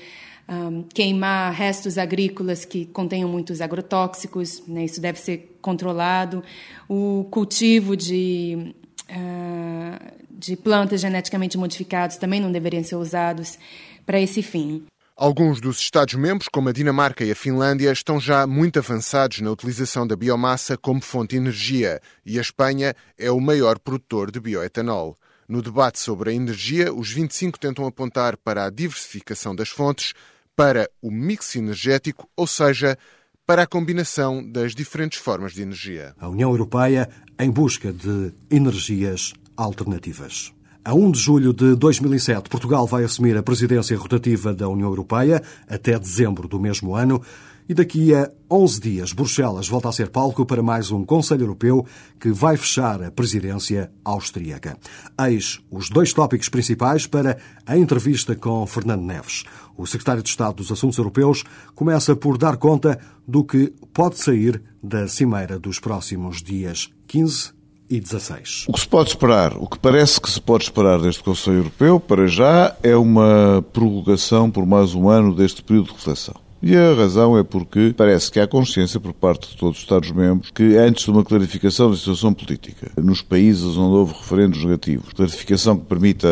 um, 0.49 0.83
queimar 0.83 1.53
restos 1.53 1.99
agrícolas 1.99 2.65
que 2.65 2.87
contenham 2.87 3.29
muitos 3.29 3.61
agrotóxicos, 3.61 4.63
né, 4.67 4.85
isso 4.85 5.01
deve 5.01 5.21
ser 5.21 5.59
controlado, 5.61 6.43
o 6.89 7.27
cultivo 7.31 7.97
de, 7.97 8.75
uh, 9.11 10.25
de 10.31 10.57
plantas 10.57 11.01
geneticamente 11.01 11.59
modificadas 11.59 12.17
também 12.17 12.41
não 12.41 12.51
deveriam 12.51 12.83
ser 12.83 12.97
usados 12.97 13.59
para 14.07 14.19
esse 14.21 14.43
fim. 14.43 14.85
Alguns 15.15 15.61
dos 15.61 15.81
Estados-membros, 15.81 16.49
como 16.49 16.69
a 16.69 16.73
Dinamarca 16.73 17.25
e 17.25 17.33
a 17.33 17.35
Finlândia, 17.35 17.91
estão 17.91 18.21
já 18.21 18.47
muito 18.47 18.79
avançados 18.79 19.41
na 19.41 19.51
utilização 19.51 20.07
da 20.07 20.15
biomassa 20.15 20.77
como 20.77 21.01
fonte 21.03 21.31
de 21.31 21.39
energia 21.39 22.01
e 22.25 22.39
a 22.39 22.41
Espanha 22.41 22.95
é 23.19 23.29
o 23.29 23.41
maior 23.41 23.81
produtor 23.81 24.31
de 24.31 24.39
bioetanol. 24.39 25.17
No 25.49 25.61
debate 25.61 25.99
sobre 25.99 26.31
a 26.31 26.33
energia, 26.33 26.95
os 26.95 27.11
25 27.11 27.59
tentam 27.59 27.85
apontar 27.85 28.37
para 28.37 28.67
a 28.67 28.71
diversificação 28.71 29.57
das 29.57 29.71
fontes, 29.71 30.13
para 30.59 30.91
o 31.01 31.09
mix 31.09 31.55
energético, 31.55 32.29
ou 32.37 32.45
seja, 32.45 32.99
para 33.47 33.63
a 33.63 33.67
combinação 33.67 34.43
das 34.43 34.75
diferentes 34.75 35.21
formas 35.21 35.53
de 35.53 35.63
energia. 35.63 36.17
A 36.19 36.29
União 36.29 36.51
Europeia 36.51 37.09
em 37.39 37.49
busca 37.49 37.93
de 37.93 38.35
energias 38.51 39.33
alternativas. 39.57 40.53
A 40.85 40.93
1 40.93 41.13
de 41.13 41.21
julho 41.21 41.53
de 41.53 41.77
2007, 41.77 42.49
Portugal 42.49 42.89
vai 42.89 43.05
assumir 43.05 43.37
a 43.37 43.43
presidência 43.43 43.97
rotativa 43.97 44.53
da 44.53 44.69
União 44.69 44.89
Europeia 44.89 45.41
até 45.69 45.97
dezembro 45.97 46.49
do 46.49 46.59
mesmo 46.59 46.97
ano. 46.97 47.23
E 47.69 47.75
daqui 47.75 48.15
a 48.15 48.31
11 48.51 48.81
dias, 48.81 49.13
Bruxelas 49.13 49.69
volta 49.69 49.91
a 49.91 49.93
ser 49.93 50.09
palco 50.09 50.47
para 50.47 50.63
mais 50.63 50.91
um 50.91 51.05
Conselho 51.05 51.43
Europeu 51.43 51.85
que 52.19 52.31
vai 52.31 52.57
fechar 52.57 53.03
a 53.03 53.11
presidência 53.11 53.93
austríaca. 54.03 54.79
Eis 55.21 55.61
os 55.71 55.91
dois 55.91 56.15
tópicos 56.15 56.49
principais 56.49 57.07
para 57.07 57.37
a 57.67 57.77
entrevista 57.77 58.35
com 58.35 58.67
Fernando 58.67 59.03
Neves. 59.03 59.45
O 59.77 59.87
secretário 59.87 60.23
de 60.23 60.31
Estado 60.31 60.57
dos 60.57 60.73
Assuntos 60.73 60.97
Europeus 60.97 61.45
começa 61.75 62.17
por 62.17 62.39
dar 62.39 62.57
conta 62.57 62.99
do 63.27 63.45
que 63.45 63.71
pode 63.93 64.19
sair 64.19 64.63
da 64.83 65.07
cimeira 65.07 65.59
dos 65.59 65.79
próximos 65.79 66.43
dias 66.43 66.89
15 67.07 67.53
e 67.91 68.01
16. 68.01 68.65
O 68.67 68.73
que 68.73 68.81
se 68.81 68.89
pode 68.89 69.11
esperar, 69.11 69.55
o 69.59 69.69
que 69.69 69.79
parece 69.79 70.19
que 70.19 70.31
se 70.31 70.41
pode 70.41 70.65
esperar 70.65 71.03
deste 71.03 71.23
Conselho 71.23 71.59
Europeu, 71.59 72.01
para 72.01 72.27
já, 72.27 72.75
é 72.83 72.97
uma 72.97 73.63
prorrogação 73.75 74.51
por 74.51 74.65
mais 74.65 74.95
um 74.95 75.11
ano 75.11 75.35
deste 75.35 75.63
período 75.63 75.89
de 75.89 75.97
reflexão. 75.97 76.48
E 76.61 76.77
a 76.77 76.93
razão 76.93 77.39
é 77.39 77.45
porque 77.45 77.95
parece 77.97 78.33
que 78.33 78.41
há 78.41 78.47
consciência 78.47 78.99
por 78.99 79.13
parte 79.13 79.51
de 79.51 79.57
todos 79.57 79.77
os 79.77 79.83
Estados-membros 79.85 80.51
que 80.51 80.77
antes 80.77 81.05
de 81.05 81.11
uma 81.11 81.23
clarificação 81.23 81.91
da 81.91 81.97
situação 81.97 82.35
política 82.35 82.91
nos 82.97 83.23
países 83.23 83.77
onde 83.77 83.97
houve 83.97 84.15
referendos 84.15 84.65
negativos, 84.65 85.13
clarificação 85.13 85.77
que 85.77 85.87
permita 85.87 86.29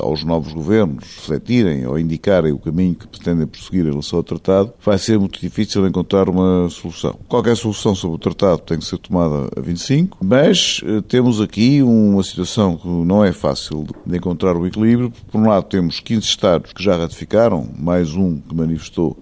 aos 0.00 0.22
novos 0.22 0.52
governos 0.52 1.04
refletirem 1.16 1.84
ou 1.84 1.98
indicarem 1.98 2.52
o 2.52 2.58
caminho 2.58 2.94
que 2.94 3.08
pretendem 3.08 3.46
prosseguir 3.46 3.86
em 3.86 3.90
relação 3.90 4.18
ao 4.18 4.22
tratado, 4.22 4.72
vai 4.84 4.98
ser 4.98 5.18
muito 5.18 5.40
difícil 5.40 5.86
encontrar 5.86 6.28
uma 6.28 6.68
solução. 6.70 7.18
Qualquer 7.28 7.56
solução 7.56 7.94
sobre 7.94 8.16
o 8.16 8.18
tratado 8.18 8.62
tem 8.62 8.78
que 8.78 8.84
ser 8.84 8.98
tomada 8.98 9.48
a 9.56 9.60
25, 9.60 10.18
mas 10.24 10.80
eh, 10.84 11.02
temos 11.08 11.40
aqui 11.40 11.82
uma 11.82 12.22
situação 12.22 12.76
que 12.76 12.86
não 12.86 13.24
é 13.24 13.32
fácil 13.32 13.84
de 14.06 14.16
encontrar 14.16 14.56
o 14.56 14.66
equilíbrio. 14.66 15.12
Por 15.30 15.40
um 15.40 15.48
lado, 15.48 15.64
temos 15.64 15.98
15 15.98 16.26
Estados 16.26 16.72
que 16.72 16.82
já 16.82 16.96
ratificaram, 16.96 17.68
mais 17.76 18.14
um 18.14 18.38
que 18.38 18.54
manifestou 18.54 19.16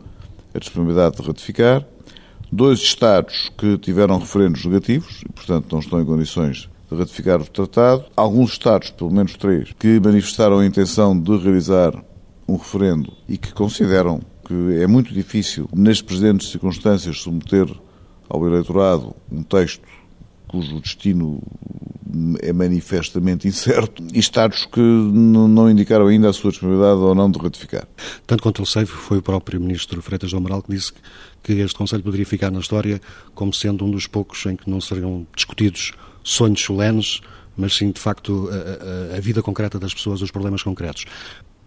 a 0.54 0.58
disponibilidade 0.58 1.16
de 1.16 1.26
ratificar, 1.26 1.84
dois 2.50 2.78
Estados 2.80 3.50
que 3.58 3.76
tiveram 3.78 4.18
referendos 4.18 4.64
negativos 4.64 5.22
e, 5.28 5.32
portanto, 5.32 5.72
não 5.72 5.80
estão 5.80 6.00
em 6.00 6.04
condições 6.04 6.68
de 6.90 6.96
ratificar 6.96 7.40
o 7.40 7.46
tratado, 7.46 8.04
alguns 8.16 8.52
Estados, 8.52 8.90
pelo 8.90 9.10
menos 9.10 9.34
três, 9.34 9.72
que 9.78 10.00
manifestaram 10.00 10.60
a 10.60 10.66
intenção 10.66 11.18
de 11.18 11.36
realizar 11.36 11.92
um 12.46 12.56
referendo 12.56 13.12
e 13.28 13.36
que 13.36 13.52
consideram 13.52 14.20
que 14.46 14.82
é 14.82 14.86
muito 14.86 15.12
difícil, 15.12 15.68
nas 15.74 16.02
presentes 16.02 16.50
circunstâncias, 16.50 17.18
submeter 17.18 17.66
ao 18.28 18.46
eleitorado 18.46 19.16
um 19.32 19.42
texto 19.42 19.88
cujo 20.46 20.80
destino 20.80 21.42
é 22.40 22.52
manifestamente 22.52 23.48
incerto, 23.48 24.02
e 24.12 24.18
Estados 24.18 24.66
que 24.66 24.80
não 24.80 25.70
indicaram 25.70 26.06
ainda 26.06 26.28
a 26.28 26.32
sua 26.32 26.50
disponibilidade 26.50 27.00
ou 27.00 27.14
não 27.14 27.30
de 27.30 27.38
ratificar. 27.38 27.86
Tanto 28.26 28.42
quanto 28.42 28.62
eu 28.62 28.66
sei, 28.66 28.86
foi 28.86 29.18
o 29.18 29.22
próprio 29.22 29.60
Ministro 29.60 30.00
Freitas 30.02 30.30
do 30.30 30.36
Amaral 30.36 30.62
que 30.62 30.72
disse 30.72 30.92
que 31.42 31.52
este 31.52 31.76
Conselho 31.76 32.02
poderia 32.02 32.26
ficar 32.26 32.50
na 32.50 32.60
história 32.60 33.00
como 33.34 33.52
sendo 33.52 33.84
um 33.84 33.90
dos 33.90 34.06
poucos 34.06 34.44
em 34.46 34.56
que 34.56 34.68
não 34.68 34.80
seriam 34.80 35.26
discutidos 35.34 35.92
sonhos 36.22 36.60
solenes, 36.60 37.20
mas 37.56 37.74
sim, 37.74 37.90
de 37.90 38.00
facto, 38.00 38.48
a, 38.50 39.14
a, 39.14 39.18
a 39.18 39.20
vida 39.20 39.42
concreta 39.42 39.78
das 39.78 39.92
pessoas, 39.92 40.22
os 40.22 40.30
problemas 40.30 40.62
concretos. 40.62 41.04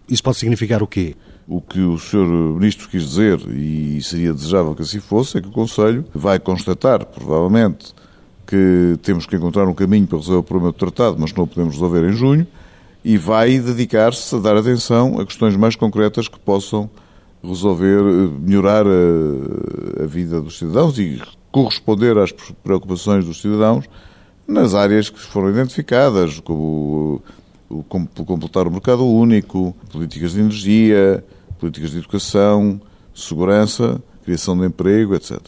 Isso 0.08 0.22
pode 0.22 0.38
significar 0.38 0.82
o 0.82 0.86
quê? 0.86 1.14
O 1.46 1.60
que 1.60 1.80
o 1.80 1.98
Sr. 1.98 2.26
Ministro 2.26 2.88
quis 2.88 3.02
dizer, 3.10 3.38
e 3.50 4.02
seria 4.02 4.32
desejável 4.32 4.74
que 4.74 4.82
assim 4.82 5.00
fosse, 5.00 5.38
é 5.38 5.40
que 5.40 5.48
o 5.48 5.52
Conselho 5.52 6.04
vai 6.14 6.38
constatar, 6.38 7.04
provavelmente, 7.04 7.94
que 8.48 8.98
temos 9.02 9.26
que 9.26 9.36
encontrar 9.36 9.68
um 9.68 9.74
caminho 9.74 10.06
para 10.06 10.16
resolver 10.16 10.40
o 10.40 10.42
problema 10.42 10.72
do 10.72 10.78
tratado, 10.78 11.16
mas 11.18 11.34
não 11.34 11.44
o 11.44 11.46
podemos 11.46 11.74
resolver 11.74 12.08
em 12.08 12.12
junho, 12.12 12.46
e 13.04 13.18
vai 13.18 13.58
dedicar-se 13.58 14.34
a 14.34 14.38
dar 14.38 14.56
atenção 14.56 15.20
a 15.20 15.26
questões 15.26 15.54
mais 15.54 15.76
concretas 15.76 16.28
que 16.28 16.38
possam 16.38 16.88
resolver, 17.44 18.00
eh, 18.00 18.30
melhorar 18.40 18.86
a, 18.86 20.02
a 20.02 20.06
vida 20.06 20.40
dos 20.40 20.58
cidadãos 20.58 20.98
e 20.98 21.20
corresponder 21.52 22.16
às 22.16 22.32
preocupações 22.32 23.26
dos 23.26 23.40
cidadãos 23.40 23.84
nas 24.46 24.74
áreas 24.74 25.10
que 25.10 25.20
foram 25.20 25.50
identificadas, 25.50 26.40
como 26.40 27.22
o, 27.68 27.76
o 27.76 27.84
completar 28.24 28.66
o 28.66 28.70
mercado 28.70 29.06
único, 29.06 29.76
políticas 29.92 30.32
de 30.32 30.40
energia, 30.40 31.22
políticas 31.60 31.90
de 31.90 31.98
educação, 31.98 32.80
segurança, 33.14 34.02
criação 34.24 34.56
de 34.56 34.66
emprego, 34.66 35.14
etc. 35.14 35.38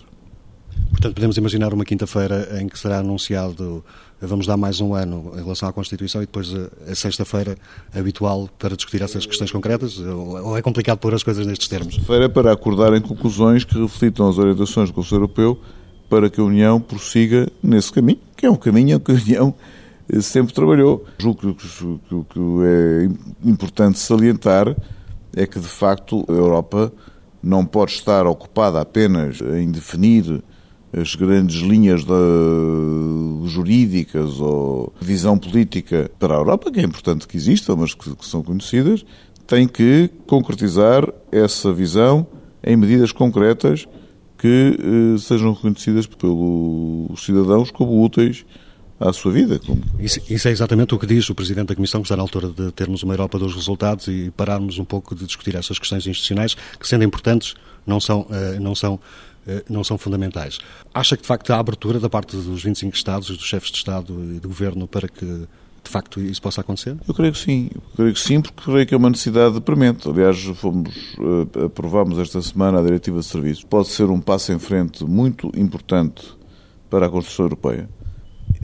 Portanto, 1.00 1.14
podemos 1.14 1.38
imaginar 1.38 1.73
uma 1.73 1.83
quinta-feira 1.83 2.61
em 2.61 2.69
que 2.69 2.78
será 2.78 2.99
anunciado 2.99 3.83
vamos 4.21 4.47
dar 4.47 4.59
mais 4.59 4.83
um 4.83 4.92
ano 4.92 5.33
em 5.35 5.42
relação 5.42 5.66
à 5.66 5.73
Constituição 5.73 6.23
e 6.23 6.26
depois 6.26 6.52
a, 6.54 6.92
a 6.92 6.95
sexta-feira 6.95 7.57
habitual 7.95 8.50
para 8.59 8.76
discutir 8.76 9.00
essas 9.00 9.25
questões 9.25 9.50
concretas? 9.50 9.99
Ou 9.99 10.59
é 10.59 10.61
complicado 10.61 10.99
pôr 10.99 11.14
as 11.14 11.23
coisas 11.23 11.47
nestes 11.47 11.69
termos? 11.69 11.97
Feira 11.97 12.28
para 12.28 12.52
acordarem 12.52 13.00
conclusões 13.00 13.64
que 13.64 13.80
reflitam 13.80 14.28
as 14.28 14.37
orientações 14.37 14.90
do 14.90 14.95
Conselho 14.95 15.21
Europeu 15.21 15.59
para 16.11 16.28
que 16.28 16.38
a 16.38 16.45
União 16.45 16.78
prossiga 16.78 17.50
nesse 17.62 17.90
caminho, 17.90 18.19
que 18.37 18.45
é 18.45 18.50
um 18.50 18.57
caminho 18.57 19.00
que 19.00 19.11
a 19.11 19.14
União 19.14 19.54
sempre 20.21 20.52
trabalhou. 20.52 21.07
Julgo 21.16 21.54
que 21.54 22.14
o 22.14 22.25
que 22.25 22.40
é 22.66 23.49
importante 23.49 23.99
salientar 23.99 24.76
é 25.35 25.47
que, 25.47 25.59
de 25.59 25.69
facto, 25.69 26.26
a 26.28 26.33
Europa 26.33 26.92
não 27.42 27.64
pode 27.64 27.92
estar 27.92 28.26
ocupada 28.26 28.83
apenas 28.83 29.40
em 29.40 29.71
definir 29.71 30.42
as 30.92 31.14
grandes 31.14 31.56
linhas 31.62 32.04
da, 32.04 32.14
jurídicas 33.47 34.40
ou 34.40 34.92
visão 35.00 35.38
política 35.38 36.11
para 36.18 36.35
a 36.35 36.38
Europa, 36.38 36.70
que 36.70 36.80
é 36.80 36.82
importante 36.82 37.28
que 37.28 37.37
existam, 37.37 37.76
mas 37.76 37.94
que, 37.94 38.14
que 38.14 38.26
são 38.26 38.42
conhecidas, 38.42 39.04
tem 39.47 39.66
que 39.66 40.11
concretizar 40.26 41.09
essa 41.30 41.73
visão 41.73 42.26
em 42.62 42.76
medidas 42.76 43.12
concretas 43.12 43.87
que 44.38 44.78
eh, 44.78 45.18
sejam 45.18 45.52
reconhecidas 45.52 46.06
pelos 46.06 47.25
cidadãos 47.25 47.70
como 47.70 48.02
úteis 48.02 48.44
à 48.99 49.12
sua 49.12 49.32
vida. 49.32 49.61
Isso, 49.99 50.20
isso, 50.28 50.49
é 50.49 50.50
exatamente 50.50 50.94
o 50.94 50.99
que 50.99 51.06
diz 51.06 51.28
o 51.28 51.35
Presidente 51.35 51.68
da 51.68 51.75
Comissão, 51.75 52.00
que 52.00 52.06
está 52.06 52.16
na 52.16 52.23
altura 52.23 52.49
de 52.49 52.70
termos 52.73 53.02
uma 53.02 53.14
Europa 53.14 53.38
dos 53.38 53.54
resultados 53.54 54.09
e 54.09 54.30
pararmos 54.37 54.78
um 54.78 54.85
pouco 54.85 55.14
de 55.14 55.26
discutir 55.26 55.56
essas 55.56 55.78
questões 55.78 56.06
institucionais, 56.06 56.54
que 56.78 56.87
sendo 56.87 57.04
importantes, 57.04 57.54
não 57.87 57.99
são, 58.00 58.26
eh, 58.30 58.59
não 58.61 58.75
são 58.75 59.00
não 59.68 59.82
são 59.82 59.97
fundamentais. 59.97 60.59
Acha 60.92 61.16
que, 61.16 61.23
de 61.23 61.28
facto, 61.28 61.50
há 61.50 61.59
abertura 61.59 61.99
da 61.99 62.09
parte 62.09 62.37
dos 62.37 62.62
25 62.62 62.94
Estados, 62.94 63.28
dos 63.28 63.47
chefes 63.47 63.70
de 63.70 63.78
Estado 63.78 64.12
e 64.37 64.40
de 64.40 64.47
Governo 64.47 64.87
para 64.87 65.09
que, 65.09 65.25
de 65.25 65.90
facto, 65.90 66.20
isso 66.20 66.40
possa 66.42 66.61
acontecer? 66.61 66.97
Eu 67.06 67.14
creio 67.14 67.32
que 67.32 67.38
sim. 67.38 67.70
Eu 67.75 67.82
creio 67.97 68.14
que 68.14 68.20
sim, 68.20 68.40
porque 68.40 68.62
creio 68.62 68.87
que 68.87 68.94
é 68.94 68.97
uma 68.97 69.11
necessidade 69.11 69.61
premente. 69.61 70.09
Aliás, 70.09 70.42
fomos, 70.56 71.14
uh, 71.18 71.66
aprovámos 71.66 72.18
esta 72.18 72.40
semana 72.42 72.80
a 72.80 72.82
Diretiva 72.82 73.20
de 73.20 73.26
Serviços. 73.26 73.64
Pode 73.64 73.88
ser 73.88 74.04
um 74.04 74.20
passo 74.20 74.52
em 74.52 74.59
frente 74.59 75.04
muito 75.04 75.50
importante 75.56 76.23
para 76.88 77.06
a 77.06 77.09
construção 77.09 77.47
europeia, 77.47 77.88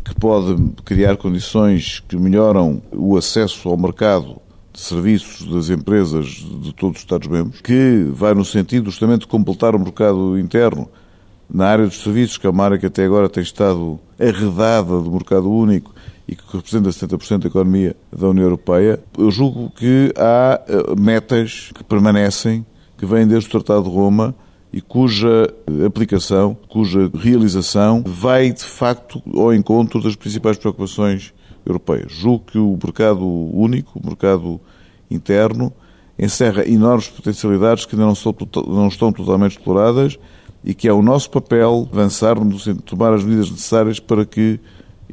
que 0.05 0.15
pode 0.17 0.73
criar 0.85 1.17
condições 1.17 2.01
que 2.01 2.17
melhoram 2.17 2.83
o 2.93 3.17
acesso 3.17 3.69
ao 3.69 3.77
mercado 3.77 4.41
de 4.77 4.83
serviços 4.83 5.47
das 5.47 5.71
empresas 5.71 6.27
de 6.27 6.71
todos 6.75 6.99
os 6.99 7.03
Estados-membros, 7.03 7.63
que 7.63 8.07
vai 8.13 8.35
no 8.35 8.45
sentido 8.45 8.91
justamente 8.91 9.21
de 9.21 9.27
completar 9.27 9.75
o 9.75 9.79
mercado 9.79 10.39
interno 10.39 10.87
na 11.49 11.67
área 11.67 11.87
dos 11.87 12.03
serviços, 12.03 12.37
que 12.37 12.47
é 12.47 12.51
uma 12.51 12.65
área 12.65 12.77
que 12.77 12.85
até 12.85 13.07
agora 13.07 13.27
tem 13.27 13.43
estado 13.43 13.99
arredada 14.21 15.01
do 15.01 15.11
mercado 15.11 15.51
único 15.51 15.95
e 16.29 16.37
que 16.37 16.43
representa 16.53 16.91
70% 16.91 17.39
da 17.39 17.49
economia 17.49 17.97
da 18.15 18.29
União 18.29 18.45
Europeia, 18.45 19.01
eu 19.17 19.31
julgo 19.31 19.71
que 19.71 20.13
há 20.15 20.61
eh, 20.69 21.01
metas 21.01 21.71
que 21.75 21.83
permanecem, 21.83 22.67
que 22.99 23.07
vêm 23.07 23.27
desde 23.27 23.49
o 23.49 23.53
Tratado 23.53 23.85
de 23.85 23.95
Roma 23.95 24.35
e 24.71 24.83
cuja 24.83 25.55
aplicação, 25.87 26.55
cuja 26.69 27.11
realização 27.15 28.05
vai 28.07 28.53
de 28.53 28.65
facto 28.65 29.23
ao 29.35 29.55
encontro 29.55 30.03
das 30.03 30.17
principais 30.17 30.59
preocupações 30.59 31.33
europeias. 31.67 32.13
Julgo 32.13 32.45
que 32.45 32.59
o 32.59 32.79
mercado 32.83 33.27
único, 33.27 33.99
o 33.99 34.07
mercado 34.07 34.61
interno, 35.11 35.73
encerra 36.19 36.67
enormes 36.67 37.09
potencialidades 37.09 37.85
que 37.85 37.95
ainda 37.95 38.07
não, 38.07 38.15
são, 38.15 38.35
não 38.67 38.89
estão 38.89 39.13
totalmente 39.13 39.59
exploradas 39.59 40.19
e 40.65 40.75
que 40.75 40.89
é 40.89 40.93
o 40.93 41.03
nosso 41.03 41.31
papel 41.31 41.89
avançar 41.93 42.43
no 42.43 42.59
sentido 42.59 42.79
de 42.79 42.85
tomar 42.85 43.13
as 43.13 43.23
medidas 43.23 43.51
necessárias 43.51 44.01
para 44.01 44.25
que 44.25 44.59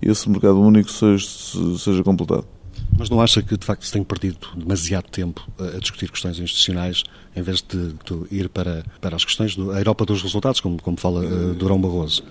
esse 0.01 0.29
mercado 0.29 0.59
único 0.59 0.91
seja, 0.91 1.27
seja 1.77 2.03
completado. 2.03 2.45
Mas 2.97 3.09
não 3.09 3.21
acha 3.21 3.41
que, 3.41 3.57
de 3.57 3.65
facto, 3.65 3.85
se 3.85 3.91
tem 3.91 4.03
perdido 4.03 4.47
demasiado 4.55 5.09
tempo 5.09 5.47
a 5.59 5.79
discutir 5.79 6.11
questões 6.11 6.39
institucionais 6.39 7.03
em 7.35 7.41
vez 7.41 7.61
de, 7.61 7.93
de 7.93 8.35
ir 8.35 8.49
para, 8.49 8.83
para 9.01 9.15
as 9.15 9.25
questões 9.25 9.55
da 9.55 9.79
Europa 9.79 10.05
dos 10.05 10.21
resultados, 10.21 10.59
como, 10.59 10.81
como 10.81 10.97
fala 10.97 11.23
uh, 11.23 11.53
Durão 11.55 11.81
Barroso? 11.81 12.23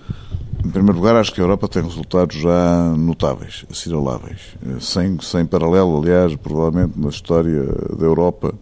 Em 0.65 0.69
primeiro 0.69 0.97
lugar, 0.97 1.15
acho 1.17 1.33
que 1.33 1.41
a 1.41 1.43
Europa 1.43 1.67
tem 1.67 1.83
resultados 1.83 2.37
já 2.37 2.93
notáveis, 2.97 3.65
assinaláveis, 3.69 4.55
sem, 4.79 5.19
sem 5.19 5.45
paralelo, 5.45 5.97
aliás, 5.97 6.33
provavelmente 6.37 6.97
na 6.97 7.09
história 7.09 7.65
da 7.97 8.05
Europa, 8.05 8.53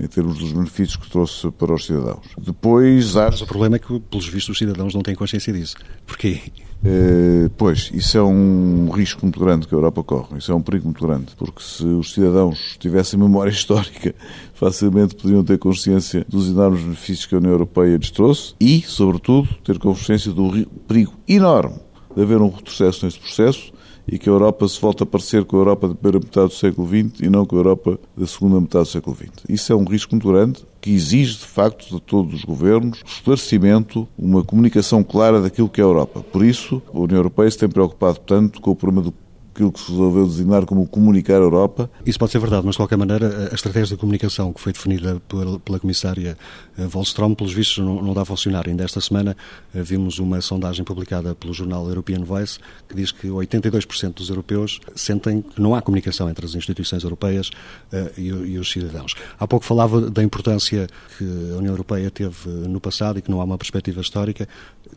em 0.00 0.06
termos 0.06 0.38
dos 0.38 0.52
benefícios 0.52 0.96
que 0.96 1.10
trouxe 1.10 1.50
para 1.50 1.74
os 1.74 1.84
cidadãos. 1.84 2.26
Depois 2.38 3.16
há... 3.16 3.26
Mas 3.26 3.42
o 3.42 3.46
problema 3.46 3.76
é 3.76 3.78
que, 3.78 4.00
pelos 4.00 4.26
vistos, 4.26 4.50
os 4.50 4.58
cidadãos 4.58 4.94
não 4.94 5.02
têm 5.02 5.14
consciência 5.14 5.52
disso. 5.52 5.76
Porquê? 6.06 6.40
Eh, 6.82 7.50
pois, 7.58 7.90
isso 7.92 8.16
é 8.16 8.22
um 8.22 8.88
risco 8.90 9.20
muito 9.22 9.38
grande 9.38 9.66
que 9.66 9.74
a 9.74 9.76
Europa 9.76 10.02
corre, 10.02 10.38
isso 10.38 10.50
é 10.50 10.54
um 10.54 10.62
perigo 10.62 10.86
muito 10.86 11.06
grande, 11.06 11.26
porque 11.36 11.62
se 11.62 11.84
os 11.84 12.14
cidadãos 12.14 12.76
tivessem 12.78 13.20
memória 13.20 13.50
histórica, 13.52 14.14
facilmente 14.54 15.14
poderiam 15.14 15.44
ter 15.44 15.58
consciência 15.58 16.24
dos 16.26 16.48
enormes 16.48 16.82
benefícios 16.82 17.26
que 17.26 17.34
a 17.34 17.38
União 17.38 17.52
Europeia 17.52 17.98
lhes 17.98 18.10
trouxe 18.10 18.54
e, 18.58 18.80
sobretudo, 18.80 19.48
ter 19.62 19.78
consciência 19.78 20.32
do 20.32 20.66
perigo 20.88 21.12
enorme 21.28 21.78
de 22.16 22.22
haver 22.22 22.40
um 22.40 22.48
retrocesso 22.48 23.04
nesse 23.04 23.18
processo 23.18 23.72
e 24.10 24.18
que 24.18 24.28
a 24.28 24.32
Europa 24.32 24.66
se 24.66 24.80
volta 24.80 25.04
a 25.04 25.06
parecer 25.06 25.44
com 25.44 25.56
a 25.56 25.60
Europa 25.60 25.86
da 25.86 25.94
primeira 25.94 26.18
metade 26.18 26.48
do 26.48 26.54
século 26.54 26.88
XX 26.88 27.20
e 27.20 27.30
não 27.30 27.46
com 27.46 27.54
a 27.54 27.58
Europa 27.60 27.98
da 28.16 28.26
segunda 28.26 28.60
metade 28.60 28.84
do 28.84 28.90
século 28.90 29.16
XX. 29.16 29.44
Isso 29.48 29.72
é 29.72 29.76
um 29.76 29.84
risco 29.84 30.12
muito 30.12 30.26
grande 30.26 30.66
que 30.80 30.90
exige, 30.90 31.38
de 31.38 31.46
facto, 31.46 31.94
de 31.94 32.00
todos 32.00 32.34
os 32.34 32.44
governos, 32.44 33.02
esclarecimento, 33.06 34.08
uma 34.18 34.42
comunicação 34.42 35.04
clara 35.04 35.40
daquilo 35.40 35.68
que 35.68 35.80
é 35.80 35.84
a 35.84 35.86
Europa. 35.86 36.24
Por 36.32 36.44
isso, 36.44 36.82
a 36.92 36.98
União 36.98 37.18
Europeia 37.18 37.50
se 37.50 37.58
tem 37.58 37.68
preocupado 37.68 38.18
tanto 38.26 38.60
com 38.60 38.72
o 38.72 38.76
problema 38.76 39.02
do 39.02 39.14
aquilo 39.60 39.72
que 39.72 39.80
se 39.80 39.90
resolveu 39.90 40.26
designar 40.26 40.64
como 40.64 40.86
comunicar 40.86 41.34
a 41.34 41.44
Europa. 41.44 41.90
Isso 42.06 42.18
pode 42.18 42.32
ser 42.32 42.38
verdade, 42.38 42.64
mas 42.64 42.74
de 42.74 42.78
qualquer 42.78 42.96
maneira 42.96 43.50
a 43.52 43.54
estratégia 43.54 43.94
de 43.94 44.00
comunicação 44.00 44.52
que 44.52 44.60
foi 44.60 44.72
definida 44.72 45.20
pela, 45.28 45.78
comissária 45.78 46.36
eh, 46.78 46.88
Wallström, 46.92 47.34
pelos 47.34 47.52
vistos, 47.52 47.84
não, 47.84 48.14
dá 48.14 48.22
a 48.22 48.24
funcionar. 48.24 48.66
Ainda 48.66 48.84
esta 48.84 49.00
semana 49.00 49.36
eh, 49.74 49.82
vimos 49.82 50.18
uma 50.18 50.40
sondagem 50.40 50.82
publicada 50.84 51.34
pelo 51.34 51.52
jornal 51.52 51.86
European 51.88 52.24
Voice 52.24 52.58
que 52.88 52.94
diz 52.94 53.12
que 53.12 53.28
82% 53.28 54.14
dos 54.14 54.30
europeus 54.30 54.80
sentem 54.94 55.42
que 55.42 55.60
não 55.60 55.74
há 55.74 55.82
comunicação 55.82 56.30
entre 56.30 56.46
as 56.46 56.54
instituições 56.54 57.02
europeias 57.02 57.50
uh, 57.92 58.10
e, 58.18 58.28
e, 58.28 58.58
os 58.58 58.70
cidadãos. 58.70 59.14
Há 59.38 59.46
pouco 59.46 59.64
falava 59.64 60.10
da 60.10 60.22
importância 60.22 60.86
que 61.18 61.24
a 61.24 61.58
União 61.58 61.72
Europeia 61.72 62.10
teve 62.10 62.48
no 62.48 62.80
passado 62.80 63.18
e 63.18 63.22
que 63.22 63.30
não 63.30 63.40
há 63.40 63.44
uma 63.44 63.58
perspectiva 63.58 64.00
histórica. 64.00 64.48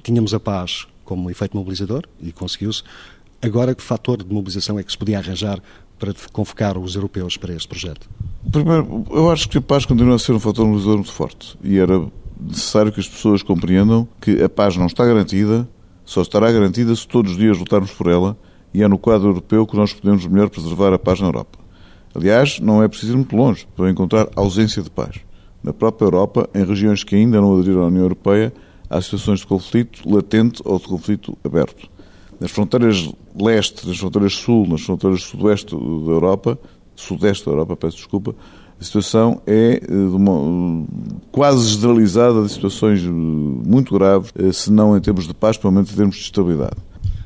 Tínhamos 0.01 0.33
a 0.33 0.39
paz 0.39 0.87
como 1.03 1.29
efeito 1.29 1.57
mobilizador 1.57 2.03
e 2.21 2.31
conseguiu-se. 2.31 2.83
Agora, 3.43 3.75
que 3.75 3.83
fator 3.83 4.23
de 4.23 4.33
mobilização 4.33 4.79
é 4.79 4.83
que 4.83 4.91
se 4.93 4.97
podia 4.97 5.17
arranjar 5.17 5.61
para 5.99 6.13
convocar 6.31 6.77
os 6.77 6.95
europeus 6.95 7.35
para 7.35 7.53
este 7.53 7.67
projeto? 7.67 8.09
Primeiro, 8.49 9.03
eu 9.11 9.29
acho 9.29 9.49
que 9.49 9.57
a 9.57 9.61
paz 9.61 9.85
continua 9.85 10.15
a 10.15 10.19
ser 10.19 10.31
um 10.31 10.39
fator 10.39 10.63
mobilizador 10.65 10.95
muito 10.95 11.11
forte 11.11 11.57
e 11.61 11.77
era 11.77 12.07
necessário 12.39 12.89
que 12.89 13.01
as 13.01 13.07
pessoas 13.07 13.43
compreendam 13.43 14.07
que 14.21 14.41
a 14.41 14.47
paz 14.47 14.77
não 14.77 14.85
está 14.85 15.05
garantida, 15.05 15.67
só 16.05 16.21
estará 16.21 16.49
garantida 16.53 16.95
se 16.95 17.05
todos 17.05 17.33
os 17.33 17.37
dias 17.37 17.57
lutarmos 17.57 17.91
por 17.91 18.07
ela 18.07 18.37
e 18.73 18.81
é 18.81 18.87
no 18.87 18.97
quadro 18.97 19.27
europeu 19.27 19.67
que 19.67 19.75
nós 19.75 19.91
podemos 19.91 20.25
melhor 20.25 20.49
preservar 20.49 20.93
a 20.93 20.99
paz 20.99 21.19
na 21.19 21.27
Europa. 21.27 21.59
Aliás, 22.15 22.61
não 22.61 22.81
é 22.81 22.87
preciso 22.87 23.11
ir 23.11 23.17
muito 23.17 23.35
longe 23.35 23.67
para 23.75 23.89
encontrar 23.89 24.29
ausência 24.37 24.81
de 24.81 24.89
paz. 24.89 25.17
Na 25.61 25.73
própria 25.73 26.05
Europa, 26.05 26.49
em 26.55 26.63
regiões 26.63 27.03
que 27.03 27.13
ainda 27.13 27.41
não 27.41 27.57
aderiram 27.57 27.83
à 27.83 27.87
União 27.87 28.03
Europeia, 28.03 28.53
há 28.89 29.01
situações 29.01 29.39
de 29.39 29.47
conflito 29.47 30.09
latente 30.09 30.61
ou 30.63 30.79
de 30.79 30.85
conflito 30.85 31.37
aberto 31.43 31.91
nas 32.39 32.51
fronteiras 32.51 33.09
leste, 33.39 33.87
nas 33.87 33.97
fronteiras 33.97 34.33
sul, 34.33 34.67
nas 34.67 34.81
fronteiras 34.81 35.23
sudoeste 35.23 35.75
da 35.75 36.11
Europa, 36.11 36.59
sudeste 36.95 37.45
da 37.45 37.51
Europa, 37.51 37.75
peço 37.75 37.97
desculpa, 37.97 38.35
a 38.79 38.83
situação 38.83 39.41
é 39.47 39.81
eh, 39.81 39.93
uma, 39.93 40.85
quase 41.31 41.69
generalizada 41.69 42.43
de 42.43 42.51
situações 42.51 43.01
eh, 43.01 43.07
muito 43.07 43.93
graves, 43.93 44.31
eh, 44.37 44.51
se 44.51 44.71
não 44.71 44.97
em 44.97 44.99
termos 44.99 45.27
de 45.27 45.33
paz, 45.33 45.57
pelo 45.57 45.71
menos 45.71 45.91
em 45.91 45.95
termos 45.95 46.15
de 46.15 46.23
estabilidade. 46.23 46.75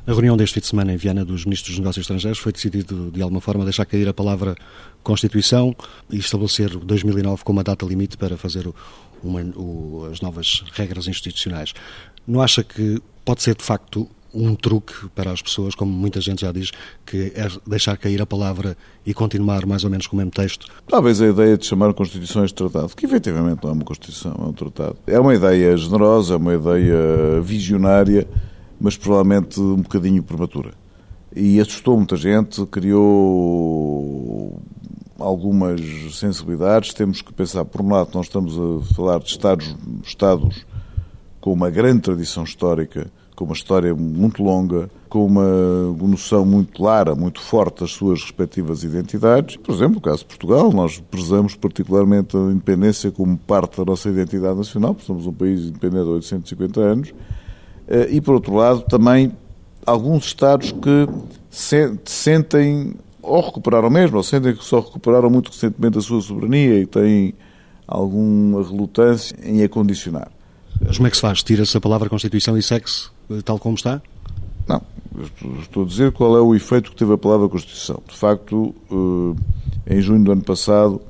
Na 0.06 0.14
reunião 0.14 0.36
deste 0.36 0.54
fim 0.54 0.60
de 0.60 0.66
semana 0.66 0.92
em 0.92 0.96
Viana 0.96 1.24
dos 1.24 1.44
Ministros 1.44 1.72
dos 1.72 1.80
Negócios 1.80 2.04
Estrangeiros 2.04 2.38
foi 2.38 2.52
decidido, 2.52 3.10
de 3.10 3.20
alguma 3.20 3.40
forma, 3.40 3.64
deixar 3.64 3.84
cair 3.84 4.08
a 4.08 4.14
palavra 4.14 4.54
Constituição 5.02 5.74
e 6.10 6.16
estabelecer 6.16 6.76
2009 6.76 7.44
como 7.44 7.60
a 7.60 7.62
data 7.62 7.84
limite 7.84 8.16
para 8.16 8.36
fazer 8.36 8.70
uma, 9.22 9.40
o, 9.56 10.08
as 10.10 10.20
novas 10.20 10.64
regras 10.72 11.08
institucionais. 11.08 11.74
Não 12.26 12.40
acha 12.40 12.62
que 12.62 13.02
pode 13.24 13.42
ser, 13.42 13.54
de 13.54 13.64
facto, 13.64 14.08
um 14.38 14.54
truque 14.54 15.08
para 15.14 15.32
as 15.32 15.42
pessoas, 15.42 15.74
como 15.74 15.92
muita 15.92 16.20
gente 16.20 16.42
já 16.42 16.52
diz, 16.52 16.70
que 17.04 17.32
é 17.34 17.48
deixar 17.66 17.96
cair 17.96 18.22
a 18.22 18.26
palavra 18.26 18.76
e 19.04 19.12
continuar 19.12 19.66
mais 19.66 19.84
ou 19.84 19.90
menos 19.90 20.06
com 20.06 20.16
o 20.16 20.18
mesmo 20.18 20.30
texto? 20.30 20.66
Talvez 20.86 21.20
a 21.20 21.26
ideia 21.26 21.58
de 21.58 21.66
chamar 21.66 21.92
Constituições 21.92 22.50
de 22.50 22.54
Tratado, 22.54 22.94
que 22.94 23.06
efetivamente 23.06 23.62
não 23.62 23.70
é 23.70 23.72
uma 23.72 23.84
Constituição, 23.84 24.34
é 24.38 24.42
um 24.42 24.52
tratado. 24.52 24.96
É 25.06 25.18
uma 25.18 25.34
ideia 25.34 25.76
generosa, 25.76 26.34
é 26.34 26.36
uma 26.36 26.54
ideia 26.54 27.40
visionária, 27.42 28.28
mas 28.80 28.96
provavelmente 28.96 29.60
um 29.60 29.82
bocadinho 29.82 30.22
prematura. 30.22 30.72
E 31.34 31.60
assustou 31.60 31.96
muita 31.96 32.16
gente, 32.16 32.64
criou 32.66 34.60
algumas 35.18 35.80
sensibilidades. 36.16 36.94
Temos 36.94 37.20
que 37.20 37.32
pensar, 37.32 37.64
por 37.64 37.82
um 37.82 37.90
lado, 37.92 38.10
nós 38.14 38.26
estamos 38.26 38.54
a 38.56 38.94
falar 38.94 39.18
de 39.18 39.30
Estados, 39.30 39.76
Estados 40.04 40.64
com 41.40 41.52
uma 41.52 41.70
grande 41.70 42.02
tradição 42.02 42.44
histórica 42.44 43.10
com 43.38 43.44
uma 43.44 43.54
história 43.54 43.94
muito 43.94 44.42
longa, 44.42 44.90
com 45.08 45.24
uma 45.24 45.44
noção 46.08 46.44
muito 46.44 46.72
clara, 46.72 47.14
muito 47.14 47.40
forte 47.40 47.82
das 47.82 47.92
suas 47.92 48.20
respectivas 48.20 48.82
identidades. 48.82 49.56
Por 49.56 49.72
exemplo, 49.72 49.94
no 49.94 50.00
caso 50.00 50.18
de 50.18 50.24
Portugal, 50.24 50.72
nós 50.72 50.98
prezamos 51.08 51.54
particularmente 51.54 52.36
a 52.36 52.40
independência 52.40 53.12
como 53.12 53.38
parte 53.38 53.76
da 53.76 53.84
nossa 53.84 54.08
identidade 54.08 54.56
nacional, 54.56 54.92
porque 54.92 55.06
somos 55.06 55.24
um 55.24 55.32
país 55.32 55.60
independente 55.60 56.08
há 56.08 56.14
850 56.14 56.80
anos. 56.80 57.14
Eh, 57.86 58.08
e, 58.10 58.20
por 58.20 58.34
outro 58.34 58.56
lado, 58.56 58.80
também 58.88 59.30
alguns 59.86 60.24
Estados 60.26 60.72
que 60.72 61.08
sentem, 62.04 62.94
ou 63.22 63.40
recuperaram 63.40 63.88
mesmo, 63.88 64.16
ou 64.16 64.24
sentem 64.24 64.52
que 64.52 64.64
só 64.64 64.80
recuperaram 64.80 65.30
muito 65.30 65.52
recentemente 65.52 65.96
a 65.96 66.00
sua 66.00 66.20
soberania 66.20 66.80
e 66.80 66.86
têm 66.86 67.34
alguma 67.86 68.64
relutância 68.64 69.36
em 69.44 69.62
a 69.62 69.68
condicionar. 69.68 70.28
Mas 70.84 70.96
como 70.96 71.06
é 71.06 71.10
que 71.10 71.16
se 71.16 71.22
faz? 71.22 71.40
Tira-se 71.44 71.76
a 71.76 71.80
palavra 71.80 72.08
Constituição 72.08 72.58
e 72.58 72.62
segue-se 72.62 73.16
tal 73.44 73.58
como 73.58 73.74
está? 73.74 74.00
Não. 74.66 74.82
Estou 75.60 75.84
a 75.84 75.86
dizer 75.86 76.12
qual 76.12 76.36
é 76.36 76.40
o 76.40 76.54
efeito 76.54 76.90
que 76.90 76.96
teve 76.96 77.12
a 77.12 77.18
palavra 77.18 77.48
Constituição. 77.48 78.00
De 78.06 78.16
facto, 78.16 78.74
eh, 79.86 79.96
em 79.96 80.00
junho 80.00 80.22
do 80.22 80.32
ano 80.32 80.42
passado, 80.42 81.00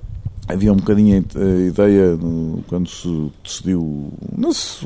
havia 0.49 0.73
um 0.73 0.77
bocadinho 0.77 1.25
a 1.37 1.67
ideia, 1.67 2.19
quando 2.69 2.89
se 2.89 3.31
decidiu, 3.45 4.11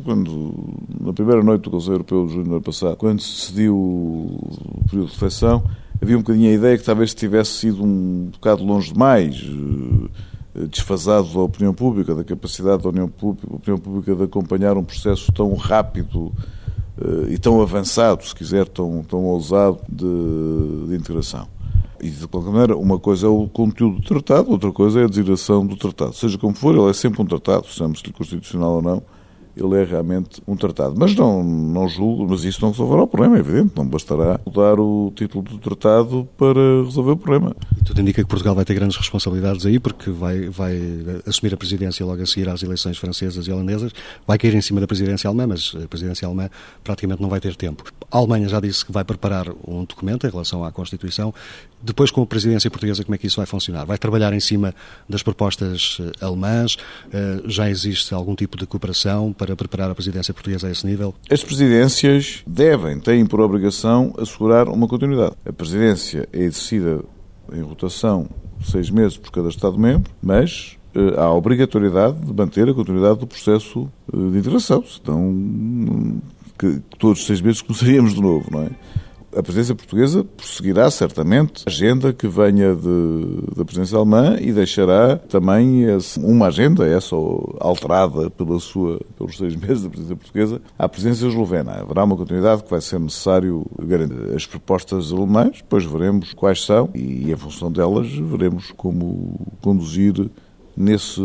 quando, 0.04 0.54
na 1.00 1.12
primeira 1.12 1.42
noite 1.42 1.62
do 1.62 1.70
Conselho 1.70 1.94
Europeu 1.94 2.26
de 2.26 2.32
junho 2.32 2.44
do 2.44 2.52
ano 2.52 2.62
passado, 2.62 2.96
quando 2.96 3.20
se 3.20 3.40
decidiu 3.42 3.76
o 3.76 4.82
período 4.88 5.06
de 5.06 5.12
reflexão, 5.12 5.62
havia 6.02 6.16
um 6.16 6.20
bocadinho 6.20 6.50
a 6.50 6.54
ideia 6.54 6.76
que 6.76 6.84
talvez 6.84 7.14
tivesse 7.14 7.52
sido 7.52 7.84
um 7.84 8.30
bocado 8.32 8.64
longe 8.64 8.92
demais, 8.92 9.36
eh, 10.56 10.66
desfasado 10.66 11.32
da 11.32 11.40
opinião 11.40 11.72
pública, 11.72 12.12
da 12.12 12.24
capacidade 12.24 12.82
da 12.82 12.88
opinião 12.88 13.08
pública 13.08 14.16
de 14.16 14.24
acompanhar 14.24 14.76
um 14.76 14.84
processo 14.84 15.30
tão 15.32 15.54
rápido 15.54 16.32
eh, 16.36 16.61
e 17.28 17.38
tão 17.38 17.60
avançado, 17.60 18.24
se 18.24 18.34
quiser, 18.34 18.68
tão, 18.68 19.02
tão 19.02 19.24
ousado 19.24 19.78
de, 19.88 20.88
de 20.88 20.96
integração. 20.96 21.46
E, 22.00 22.10
de 22.10 22.26
qualquer 22.26 22.50
maneira, 22.50 22.76
uma 22.76 22.98
coisa 22.98 23.26
é 23.26 23.30
o 23.30 23.48
conteúdo 23.48 24.00
do 24.00 24.02
tratado, 24.02 24.50
outra 24.50 24.72
coisa 24.72 25.00
é 25.00 25.04
a 25.04 25.08
designação 25.08 25.64
do 25.64 25.76
tratado. 25.76 26.12
Seja 26.14 26.36
como 26.36 26.54
for, 26.54 26.74
ele 26.74 26.90
é 26.90 26.92
sempre 26.92 27.22
um 27.22 27.24
tratado, 27.24 27.66
chame-se-lhe 27.68 28.12
constitucional 28.12 28.72
ou 28.72 28.82
não, 28.82 29.02
ele 29.56 29.80
é 29.80 29.84
realmente 29.84 30.42
um 30.46 30.56
tratado. 30.56 30.94
Mas 30.98 31.14
não, 31.14 31.44
não 31.44 31.88
julgo, 31.88 32.26
mas 32.28 32.42
isso 32.42 32.60
não 32.60 32.70
resolverá 32.70 33.02
o 33.02 33.06
problema, 33.06 33.36
é 33.36 33.40
evidente. 33.40 33.72
Não 33.76 33.86
bastará 33.86 34.40
mudar 34.44 34.80
o 34.80 35.12
título 35.14 35.44
do 35.44 35.58
tratado 35.58 36.28
para 36.36 36.82
resolver 36.84 37.12
o 37.12 37.16
problema. 37.16 37.54
Tudo 37.84 38.00
indica 38.00 38.22
que 38.22 38.28
Portugal 38.28 38.54
vai 38.54 38.64
ter 38.64 38.74
grandes 38.74 38.96
responsabilidades 38.96 39.66
aí, 39.66 39.78
porque 39.78 40.10
vai, 40.10 40.48
vai 40.48 40.80
assumir 41.26 41.54
a 41.54 41.56
presidência 41.56 42.04
logo 42.06 42.22
a 42.22 42.26
seguir 42.26 42.48
às 42.48 42.62
eleições 42.62 42.96
francesas 42.96 43.46
e 43.46 43.52
holandesas. 43.52 43.92
Vai 44.26 44.38
cair 44.38 44.54
em 44.54 44.60
cima 44.60 44.80
da 44.80 44.86
presidência 44.86 45.28
alemã, 45.28 45.48
mas 45.48 45.74
a 45.82 45.88
presidência 45.88 46.26
alemã 46.26 46.48
praticamente 46.84 47.20
não 47.20 47.28
vai 47.28 47.40
ter 47.40 47.56
tempo. 47.56 47.84
A 48.10 48.18
Alemanha 48.18 48.48
já 48.48 48.60
disse 48.60 48.84
que 48.84 48.92
vai 48.92 49.04
preparar 49.04 49.48
um 49.66 49.84
documento 49.84 50.26
em 50.26 50.30
relação 50.30 50.64
à 50.64 50.70
Constituição. 50.70 51.34
Depois, 51.82 52.10
com 52.10 52.22
a 52.22 52.26
presidência 52.26 52.70
portuguesa, 52.70 53.02
como 53.02 53.14
é 53.14 53.18
que 53.18 53.26
isso 53.26 53.36
vai 53.36 53.46
funcionar? 53.46 53.84
Vai 53.84 53.98
trabalhar 53.98 54.32
em 54.32 54.40
cima 54.40 54.74
das 55.08 55.22
propostas 55.22 55.98
eh, 56.00 56.24
alemãs? 56.24 56.76
Eh, 57.12 57.42
já 57.46 57.68
existe 57.68 58.14
algum 58.14 58.36
tipo 58.36 58.56
de 58.56 58.66
cooperação? 58.66 59.32
para 59.32 59.56
preparar 59.56 59.90
a 59.90 59.94
presidência 59.94 60.32
portuguesa 60.32 60.68
a 60.68 60.70
esse 60.70 60.86
nível? 60.86 61.14
As 61.30 61.42
presidências 61.42 62.42
devem, 62.46 63.00
têm 63.00 63.26
por 63.26 63.40
obrigação 63.40 64.14
assegurar 64.18 64.68
uma 64.68 64.86
continuidade. 64.86 65.34
A 65.44 65.52
presidência 65.52 66.28
é 66.32 66.40
exercida 66.40 67.02
em 67.54 67.62
rotação 67.62 68.28
seis 68.64 68.90
meses 68.90 69.16
por 69.16 69.30
cada 69.30 69.48
Estado-membro, 69.48 70.10
mas 70.22 70.78
eh, 70.94 71.14
há 71.16 71.24
a 71.24 71.34
obrigatoriedade 71.34 72.18
de 72.18 72.32
manter 72.32 72.68
a 72.68 72.74
continuidade 72.74 73.18
do 73.18 73.26
processo 73.26 73.88
eh, 74.12 74.16
de 74.16 74.38
integração, 74.38 74.84
senão 74.84 76.20
que 76.58 76.80
todos 76.98 77.20
os 77.20 77.26
seis 77.26 77.40
meses 77.40 77.62
começaríamos 77.62 78.14
de 78.14 78.20
novo, 78.20 78.48
não 78.50 78.62
é? 78.62 78.70
A 79.36 79.42
presidência 79.42 79.74
portuguesa 79.74 80.24
prosseguirá 80.24 80.90
certamente 80.90 81.64
a 81.66 81.70
agenda 81.70 82.12
que 82.12 82.28
venha 82.28 82.76
de, 82.76 83.54
da 83.56 83.64
presidência 83.64 83.96
alemã 83.96 84.36
e 84.38 84.52
deixará 84.52 85.16
também 85.16 85.84
esse, 85.84 86.20
uma 86.20 86.48
agenda, 86.48 86.86
essa 86.86 87.16
alterada 87.58 88.28
pela 88.30 88.58
sua, 88.60 89.00
pelos 89.16 89.38
seis 89.38 89.56
meses 89.56 89.82
da 89.82 89.88
presidência 89.88 90.16
portuguesa, 90.16 90.60
à 90.78 90.88
presidência 90.88 91.26
eslovena. 91.26 91.72
Haverá 91.80 92.04
uma 92.04 92.16
continuidade 92.16 92.62
que 92.62 92.70
vai 92.70 92.80
ser 92.80 93.00
necessário 93.00 93.64
garantir. 93.82 94.34
As 94.34 94.46
propostas 94.46 95.12
alemãs, 95.12 95.58
depois 95.58 95.84
veremos 95.84 96.34
quais 96.34 96.62
são 96.64 96.90
e, 96.94 97.30
em 97.30 97.36
função 97.36 97.72
delas, 97.72 98.12
veremos 98.12 98.70
como 98.76 99.46
conduzir 99.60 100.30
nesse 100.76 101.20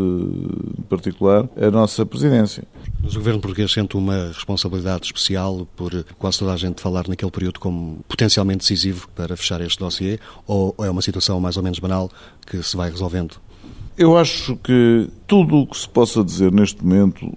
particular 0.88 1.48
a 1.56 1.70
nossa 1.70 2.04
presidência. 2.04 2.64
Mas 3.02 3.14
o 3.14 3.18
governo 3.18 3.40
português 3.40 3.72
sente 3.72 3.96
uma 3.96 4.28
responsabilidade 4.28 5.06
especial 5.06 5.66
por 5.76 6.04
quase 6.18 6.38
toda 6.38 6.52
a 6.52 6.56
gente 6.56 6.80
falar 6.80 7.06
naquele 7.08 7.30
período 7.30 7.60
como 7.60 7.98
potencialmente 8.08 8.58
decisivo 8.58 9.08
para 9.14 9.36
fechar 9.36 9.60
este 9.60 9.78
dossiê 9.78 10.18
ou 10.46 10.74
é 10.78 10.90
uma 10.90 11.02
situação 11.02 11.40
mais 11.40 11.56
ou 11.56 11.62
menos 11.62 11.78
banal 11.78 12.10
que 12.46 12.62
se 12.62 12.76
vai 12.76 12.90
resolvendo? 12.90 13.36
Eu 13.96 14.16
acho 14.16 14.56
que 14.56 15.08
tudo 15.26 15.56
o 15.56 15.66
que 15.66 15.76
se 15.76 15.88
possa 15.88 16.22
dizer 16.22 16.52
neste 16.52 16.84
momento 16.84 17.36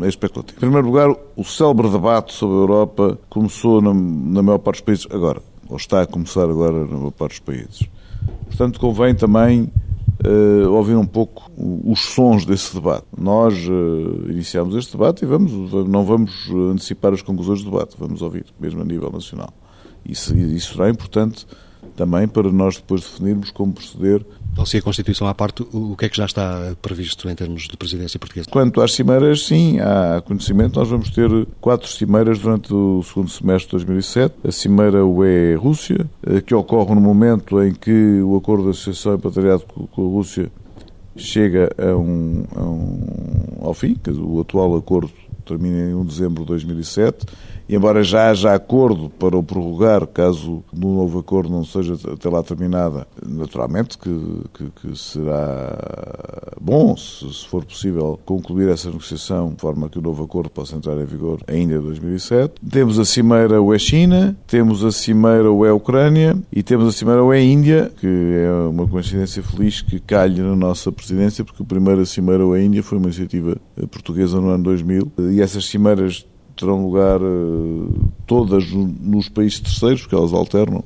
é 0.00 0.08
especulativo. 0.08 0.58
Em 0.58 0.60
primeiro 0.60 0.86
lugar, 0.86 1.14
o 1.36 1.44
célebre 1.44 1.88
debate 1.88 2.32
sobre 2.32 2.56
a 2.56 2.60
Europa 2.60 3.18
começou 3.28 3.80
na, 3.80 3.92
na 3.92 4.42
maior 4.42 4.58
parte 4.58 4.78
dos 4.78 4.84
países 4.84 5.06
agora, 5.10 5.42
ou 5.68 5.76
está 5.76 6.02
a 6.02 6.06
começar 6.06 6.44
agora 6.44 6.84
na 6.84 6.96
maior 6.96 7.10
parte 7.10 7.40
dos 7.40 7.40
países. 7.40 7.82
Portanto, 8.46 8.80
convém 8.80 9.14
também 9.14 9.70
uh, 10.24 10.70
ouvir 10.70 10.96
um 10.96 11.06
pouco 11.06 11.50
os 11.84 12.00
sons 12.00 12.44
desse 12.44 12.74
debate. 12.74 13.06
Nós 13.16 13.54
uh, 13.68 14.30
iniciamos 14.30 14.74
este 14.74 14.92
debate 14.92 15.24
e 15.24 15.26
vamos, 15.26 15.52
não 15.88 16.04
vamos 16.04 16.50
antecipar 16.72 17.12
as 17.12 17.22
conclusões 17.22 17.62
do 17.62 17.70
debate, 17.70 17.96
vamos 17.98 18.22
ouvir, 18.22 18.46
mesmo 18.60 18.82
a 18.82 18.84
nível 18.84 19.10
nacional. 19.10 19.52
Isso, 20.04 20.36
isso 20.36 20.74
será 20.74 20.90
importante 20.90 21.46
também 21.96 22.26
para 22.26 22.50
nós 22.50 22.76
depois 22.76 23.02
definirmos 23.02 23.50
como 23.50 23.72
proceder. 23.72 24.24
Então, 24.52 24.66
se 24.66 24.76
a 24.76 24.82
Constituição 24.82 25.26
à 25.26 25.34
parte, 25.34 25.66
o 25.72 25.96
que 25.96 26.04
é 26.04 26.08
que 26.08 26.16
já 26.16 26.26
está 26.26 26.74
previsto 26.82 27.28
em 27.28 27.34
termos 27.34 27.66
de 27.66 27.76
presidência 27.76 28.18
portuguesa? 28.18 28.50
Quanto 28.50 28.82
às 28.82 28.92
cimeiras, 28.92 29.46
sim, 29.46 29.78
há 29.80 30.20
conhecimento. 30.20 30.78
Nós 30.78 30.88
vamos 30.88 31.10
ter 31.10 31.30
quatro 31.60 31.88
cimeiras 31.88 32.38
durante 32.38 32.72
o 32.72 33.02
segundo 33.02 33.30
semestre 33.30 33.78
de 33.78 33.86
2007. 33.86 34.34
A 34.46 34.52
cimeira 34.52 35.04
UE-Rússia, 35.04 36.06
eh, 36.26 36.40
que 36.42 36.54
ocorre 36.54 36.94
no 36.94 37.00
momento 37.00 37.62
em 37.62 37.72
que 37.72 38.20
o 38.20 38.36
acordo 38.36 38.64
de 38.64 38.70
associação 38.70 39.14
e 39.14 39.18
patriado 39.18 39.64
com 39.64 40.02
a 40.02 40.10
Rússia 40.10 40.52
chega 41.16 41.70
a 41.78 41.96
um, 41.96 42.44
a 42.54 42.62
um, 42.62 43.66
ao 43.66 43.74
fim, 43.74 43.96
o 44.08 44.40
atual 44.40 44.76
acordo 44.76 45.10
termina 45.44 45.90
em 45.90 45.94
1 45.94 46.02
de 46.02 46.08
dezembro 46.08 46.42
de 46.42 46.48
2007 46.48 47.26
e 47.61 47.61
embora 47.74 48.02
já 48.02 48.30
haja 48.30 48.54
acordo 48.54 49.10
para 49.10 49.36
o 49.36 49.42
prorrogar, 49.42 50.06
caso 50.06 50.62
no 50.72 50.96
novo 50.96 51.18
acordo 51.18 51.50
não 51.50 51.64
seja 51.64 51.94
até 52.12 52.28
lá 52.28 52.42
terminada, 52.42 53.06
naturalmente 53.26 53.98
que, 53.98 54.42
que, 54.54 54.70
que 54.70 54.98
será 54.98 55.76
bom, 56.60 56.96
se, 56.96 57.32
se, 57.32 57.46
for 57.46 57.64
possível, 57.64 58.18
concluir 58.24 58.68
essa 58.68 58.88
negociação 58.88 59.50
de 59.50 59.60
forma 59.60 59.88
que 59.88 59.98
o 59.98 60.02
novo 60.02 60.24
acordo 60.24 60.50
possa 60.50 60.76
entrar 60.76 60.96
em 60.96 61.04
vigor 61.04 61.40
ainda 61.46 61.74
em 61.74 61.80
2007. 61.80 62.54
Temos 62.70 62.98
a 62.98 63.04
cimeira 63.04 63.60
UE-China, 63.60 64.36
temos 64.46 64.84
a 64.84 64.92
cimeira 64.92 65.50
UE-Ucrânia 65.50 66.36
e 66.52 66.62
temos 66.62 66.88
a 66.88 66.92
cimeira 66.92 67.22
UE-Índia, 67.22 67.90
que 67.98 68.06
é 68.06 68.52
uma 68.68 68.86
coincidência 68.86 69.42
feliz 69.42 69.80
que 69.80 69.98
calha 69.98 70.42
na 70.42 70.56
nossa 70.56 70.90
presidência, 70.92 71.44
porque 71.44 71.62
a 71.62 71.66
primeira 71.66 72.04
cimeira 72.04 72.46
UE-Índia 72.46 72.82
foi 72.82 72.98
uma 72.98 73.06
iniciativa 73.06 73.56
portuguesa 73.90 74.40
no 74.40 74.48
ano 74.48 74.64
2000 74.64 75.12
e 75.32 75.40
essas 75.40 75.66
cimeiras 75.66 76.26
terão 76.62 76.84
lugar 76.84 77.20
uh, 77.20 78.10
todas 78.26 78.70
nos 78.70 79.28
países 79.28 79.60
terceiros, 79.60 80.02
porque 80.02 80.14
elas 80.14 80.32
alternam. 80.32 80.84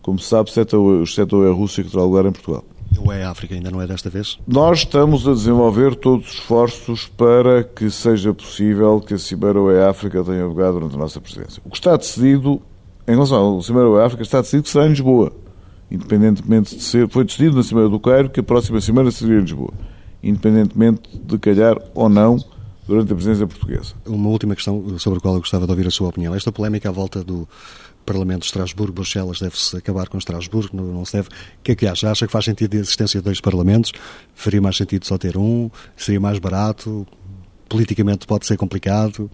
Como 0.00 0.18
se 0.18 0.28
sabe, 0.28 0.50
exceto 0.50 1.42
a 1.42 1.52
Rússia, 1.52 1.84
que 1.84 1.90
terá 1.90 2.02
lugar 2.02 2.24
em 2.26 2.32
Portugal. 2.32 2.64
Ou 2.98 3.12
é 3.12 3.24
a 3.24 3.30
África, 3.30 3.54
ainda 3.54 3.70
não 3.70 3.80
é 3.80 3.86
desta 3.86 4.10
vez? 4.10 4.38
Nós 4.46 4.80
estamos 4.80 5.26
a 5.26 5.32
desenvolver 5.32 5.94
todos 5.94 6.28
os 6.28 6.34
esforços 6.34 7.06
para 7.06 7.62
que 7.62 7.90
seja 7.90 8.34
possível 8.34 9.00
que 9.00 9.14
a 9.14 9.18
Cimeira 9.18 9.60
UE 9.60 9.80
África 9.82 10.22
tenha 10.24 10.44
lugar 10.46 10.72
durante 10.72 10.94
a 10.94 10.98
nossa 10.98 11.20
presidência. 11.20 11.62
O 11.64 11.70
que 11.70 11.76
está 11.76 11.96
decidido, 11.96 12.60
em 13.06 13.12
relação 13.12 13.58
à 13.58 13.62
Cimeira 13.62 13.88
UE 13.88 14.02
África, 14.02 14.22
está 14.22 14.40
decidido 14.40 14.64
que 14.64 14.70
será 14.70 14.86
em 14.86 14.90
Lisboa. 14.90 15.32
Independentemente 15.90 16.76
de 16.76 16.82
ser. 16.82 17.08
Foi 17.08 17.24
decidido 17.24 17.56
na 17.56 17.62
Cimeira 17.62 17.88
do 17.88 18.00
Cairo 18.00 18.30
que 18.30 18.40
a 18.40 18.42
próxima 18.42 18.80
Cimeira 18.80 19.10
seria 19.10 19.38
em 19.38 19.42
Lisboa. 19.42 19.72
Independentemente 20.22 21.02
de 21.24 21.38
calhar 21.38 21.78
ou 21.94 22.08
não 22.08 22.38
durante 22.86 23.12
a 23.12 23.14
presidência 23.14 23.46
portuguesa. 23.46 23.94
Uma 24.06 24.28
última 24.28 24.54
questão 24.54 24.98
sobre 24.98 25.18
a 25.18 25.22
qual 25.22 25.34
eu 25.34 25.40
gostava 25.40 25.66
de 25.66 25.70
ouvir 25.70 25.86
a 25.86 25.90
sua 25.90 26.08
opinião. 26.08 26.34
Esta 26.34 26.50
polémica 26.50 26.88
à 26.88 26.92
volta 26.92 27.22
do 27.22 27.48
Parlamento 28.04 28.40
de 28.40 28.46
Estrasburgo, 28.46 28.92
Bruxelas, 28.92 29.40
deve-se 29.40 29.76
acabar 29.76 30.08
com 30.08 30.18
Estrasburgo, 30.18 30.76
não, 30.76 30.84
não, 30.84 31.04
se 31.04 31.12
deve. 31.14 31.28
O 31.28 31.62
que 31.62 31.72
é 31.72 31.74
que 31.76 31.86
acha? 31.86 32.10
Acha 32.10 32.26
que 32.26 32.32
faz 32.32 32.44
sentido 32.44 32.74
a 32.76 32.80
existência 32.80 33.20
de 33.20 33.24
dois 33.24 33.40
Parlamentos? 33.40 33.92
Faria 34.34 34.60
mais 34.60 34.76
sentido 34.76 35.06
só 35.06 35.16
ter 35.16 35.36
um? 35.36 35.70
Seria 35.96 36.20
mais 36.20 36.38
barato? 36.38 37.06
Politicamente 37.68 38.26
pode 38.26 38.46
ser 38.46 38.56
complicado? 38.56 39.30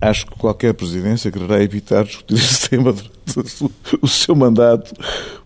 Acho 0.00 0.26
que 0.26 0.36
qualquer 0.36 0.74
presidência 0.74 1.30
quererá 1.30 1.62
evitar 1.62 2.04
discutir 2.04 2.34
esse 2.38 2.68
tema 2.68 2.92
durante 2.92 3.70
o 4.00 4.06
seu 4.06 4.36
mandato, 4.36 4.94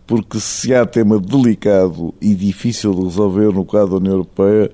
porque 0.07 0.39
se 0.41 0.75
há 0.75 0.85
tema 0.85 1.19
delicado 1.19 2.13
e 2.21 2.35
difícil 2.35 2.93
de 2.93 3.03
resolver 3.03 3.53
no 3.53 3.65
quadro 3.65 3.93
da 3.93 3.97
União 3.97 4.13
Europeia, 4.13 4.71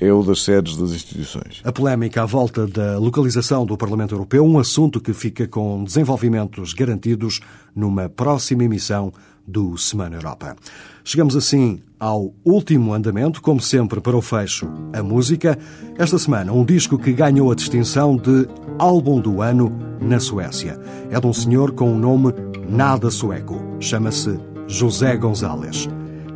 é 0.00 0.12
o 0.12 0.22
das 0.22 0.42
sedes 0.42 0.76
das 0.76 0.90
instituições. 0.90 1.60
A 1.62 1.70
polémica 1.70 2.22
à 2.22 2.26
volta 2.26 2.66
da 2.66 2.98
localização 2.98 3.66
do 3.66 3.76
Parlamento 3.76 4.14
Europeu, 4.14 4.44
um 4.44 4.58
assunto 4.58 5.00
que 5.00 5.12
fica 5.12 5.46
com 5.46 5.84
desenvolvimentos 5.84 6.72
garantidos 6.72 7.40
numa 7.76 8.08
próxima 8.08 8.64
emissão 8.64 9.12
do 9.46 9.76
Semana 9.76 10.16
Europa. 10.16 10.56
Chegamos 11.04 11.36
assim 11.36 11.80
ao 11.98 12.32
último 12.44 12.94
andamento, 12.94 13.42
como 13.42 13.60
sempre, 13.60 14.00
para 14.00 14.16
o 14.16 14.22
fecho, 14.22 14.66
a 14.92 15.02
música. 15.02 15.58
Esta 15.98 16.18
semana, 16.18 16.52
um 16.52 16.64
disco 16.64 16.98
que 16.98 17.12
ganhou 17.12 17.50
a 17.50 17.54
distinção 17.54 18.16
de 18.16 18.48
Álbum 18.78 19.20
do 19.20 19.42
Ano 19.42 19.70
na 20.00 20.18
Suécia. 20.18 20.80
É 21.10 21.20
de 21.20 21.26
um 21.26 21.32
senhor 21.32 21.72
com 21.72 21.92
um 21.92 21.98
nome 21.98 22.32
nada 22.68 23.10
sueco. 23.10 23.60
Chama-se 23.80 24.38
José 24.66 25.16
González. 25.16 25.88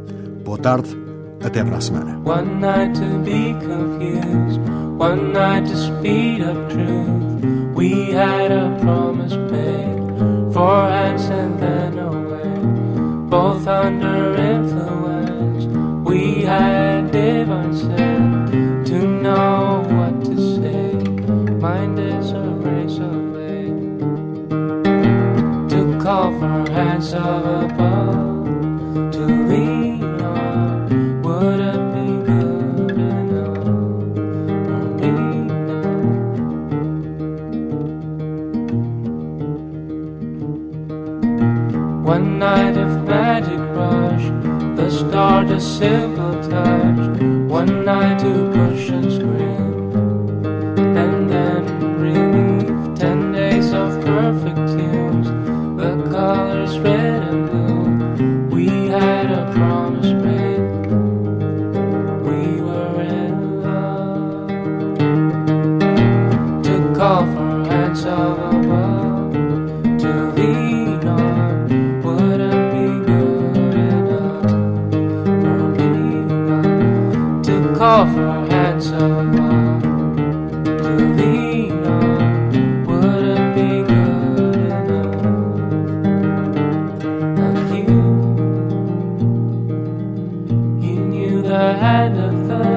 Boa 0.42 0.56
tarde, 0.56 0.88
até 1.44 1.62
para 1.62 1.76
a 1.76 1.80
semana. 1.82 2.18
One 2.24 2.58
night 2.58 2.98
to 2.98 3.18
be 3.18 3.52
confused, 3.60 4.58
one 4.98 5.34
night 5.34 5.68
to 5.68 5.76
speed 5.76 6.40
up 6.40 6.56
truth. 6.70 7.44
We 7.74 8.14
had 8.14 8.50
a 8.50 8.74
promise 8.80 9.36
made 9.36 10.00
for 10.54 10.88
hands 10.88 11.28
and 11.30 11.58
then 11.60 11.98
away, 11.98 12.60
both 13.28 13.68
under 13.68 14.34
influence. 14.36 15.66
We 16.08 16.46
had 16.46 17.10
divine 17.12 17.74
said 17.74 18.86
to 18.86 19.06
know 19.06 19.61
hands 27.02 27.14
of 27.14 27.44
above 27.64 29.10
to 29.12 29.26
lean 29.48 30.02
on. 30.20 31.22
Would 31.22 31.60
it 31.60 31.82
be 31.94 32.06
good 32.26 32.90
enough 32.90 33.56
for 34.66 34.84
me 34.98 35.12
One 42.04 42.38
night 42.38 42.76
of 42.76 43.04
magic 43.06 43.58
rush, 43.76 44.26
the 44.76 44.90
start 44.90 45.50
a 45.50 45.60
simple 45.60 46.34
touch. 46.48 47.20
One 47.50 47.84
night 47.84 48.20
to 48.20 48.50
push 48.54 48.88
and 48.90 49.12
scream, 49.12 49.71
the 91.52 91.74
head 91.74 92.16
of 92.16 92.48
the 92.48 92.71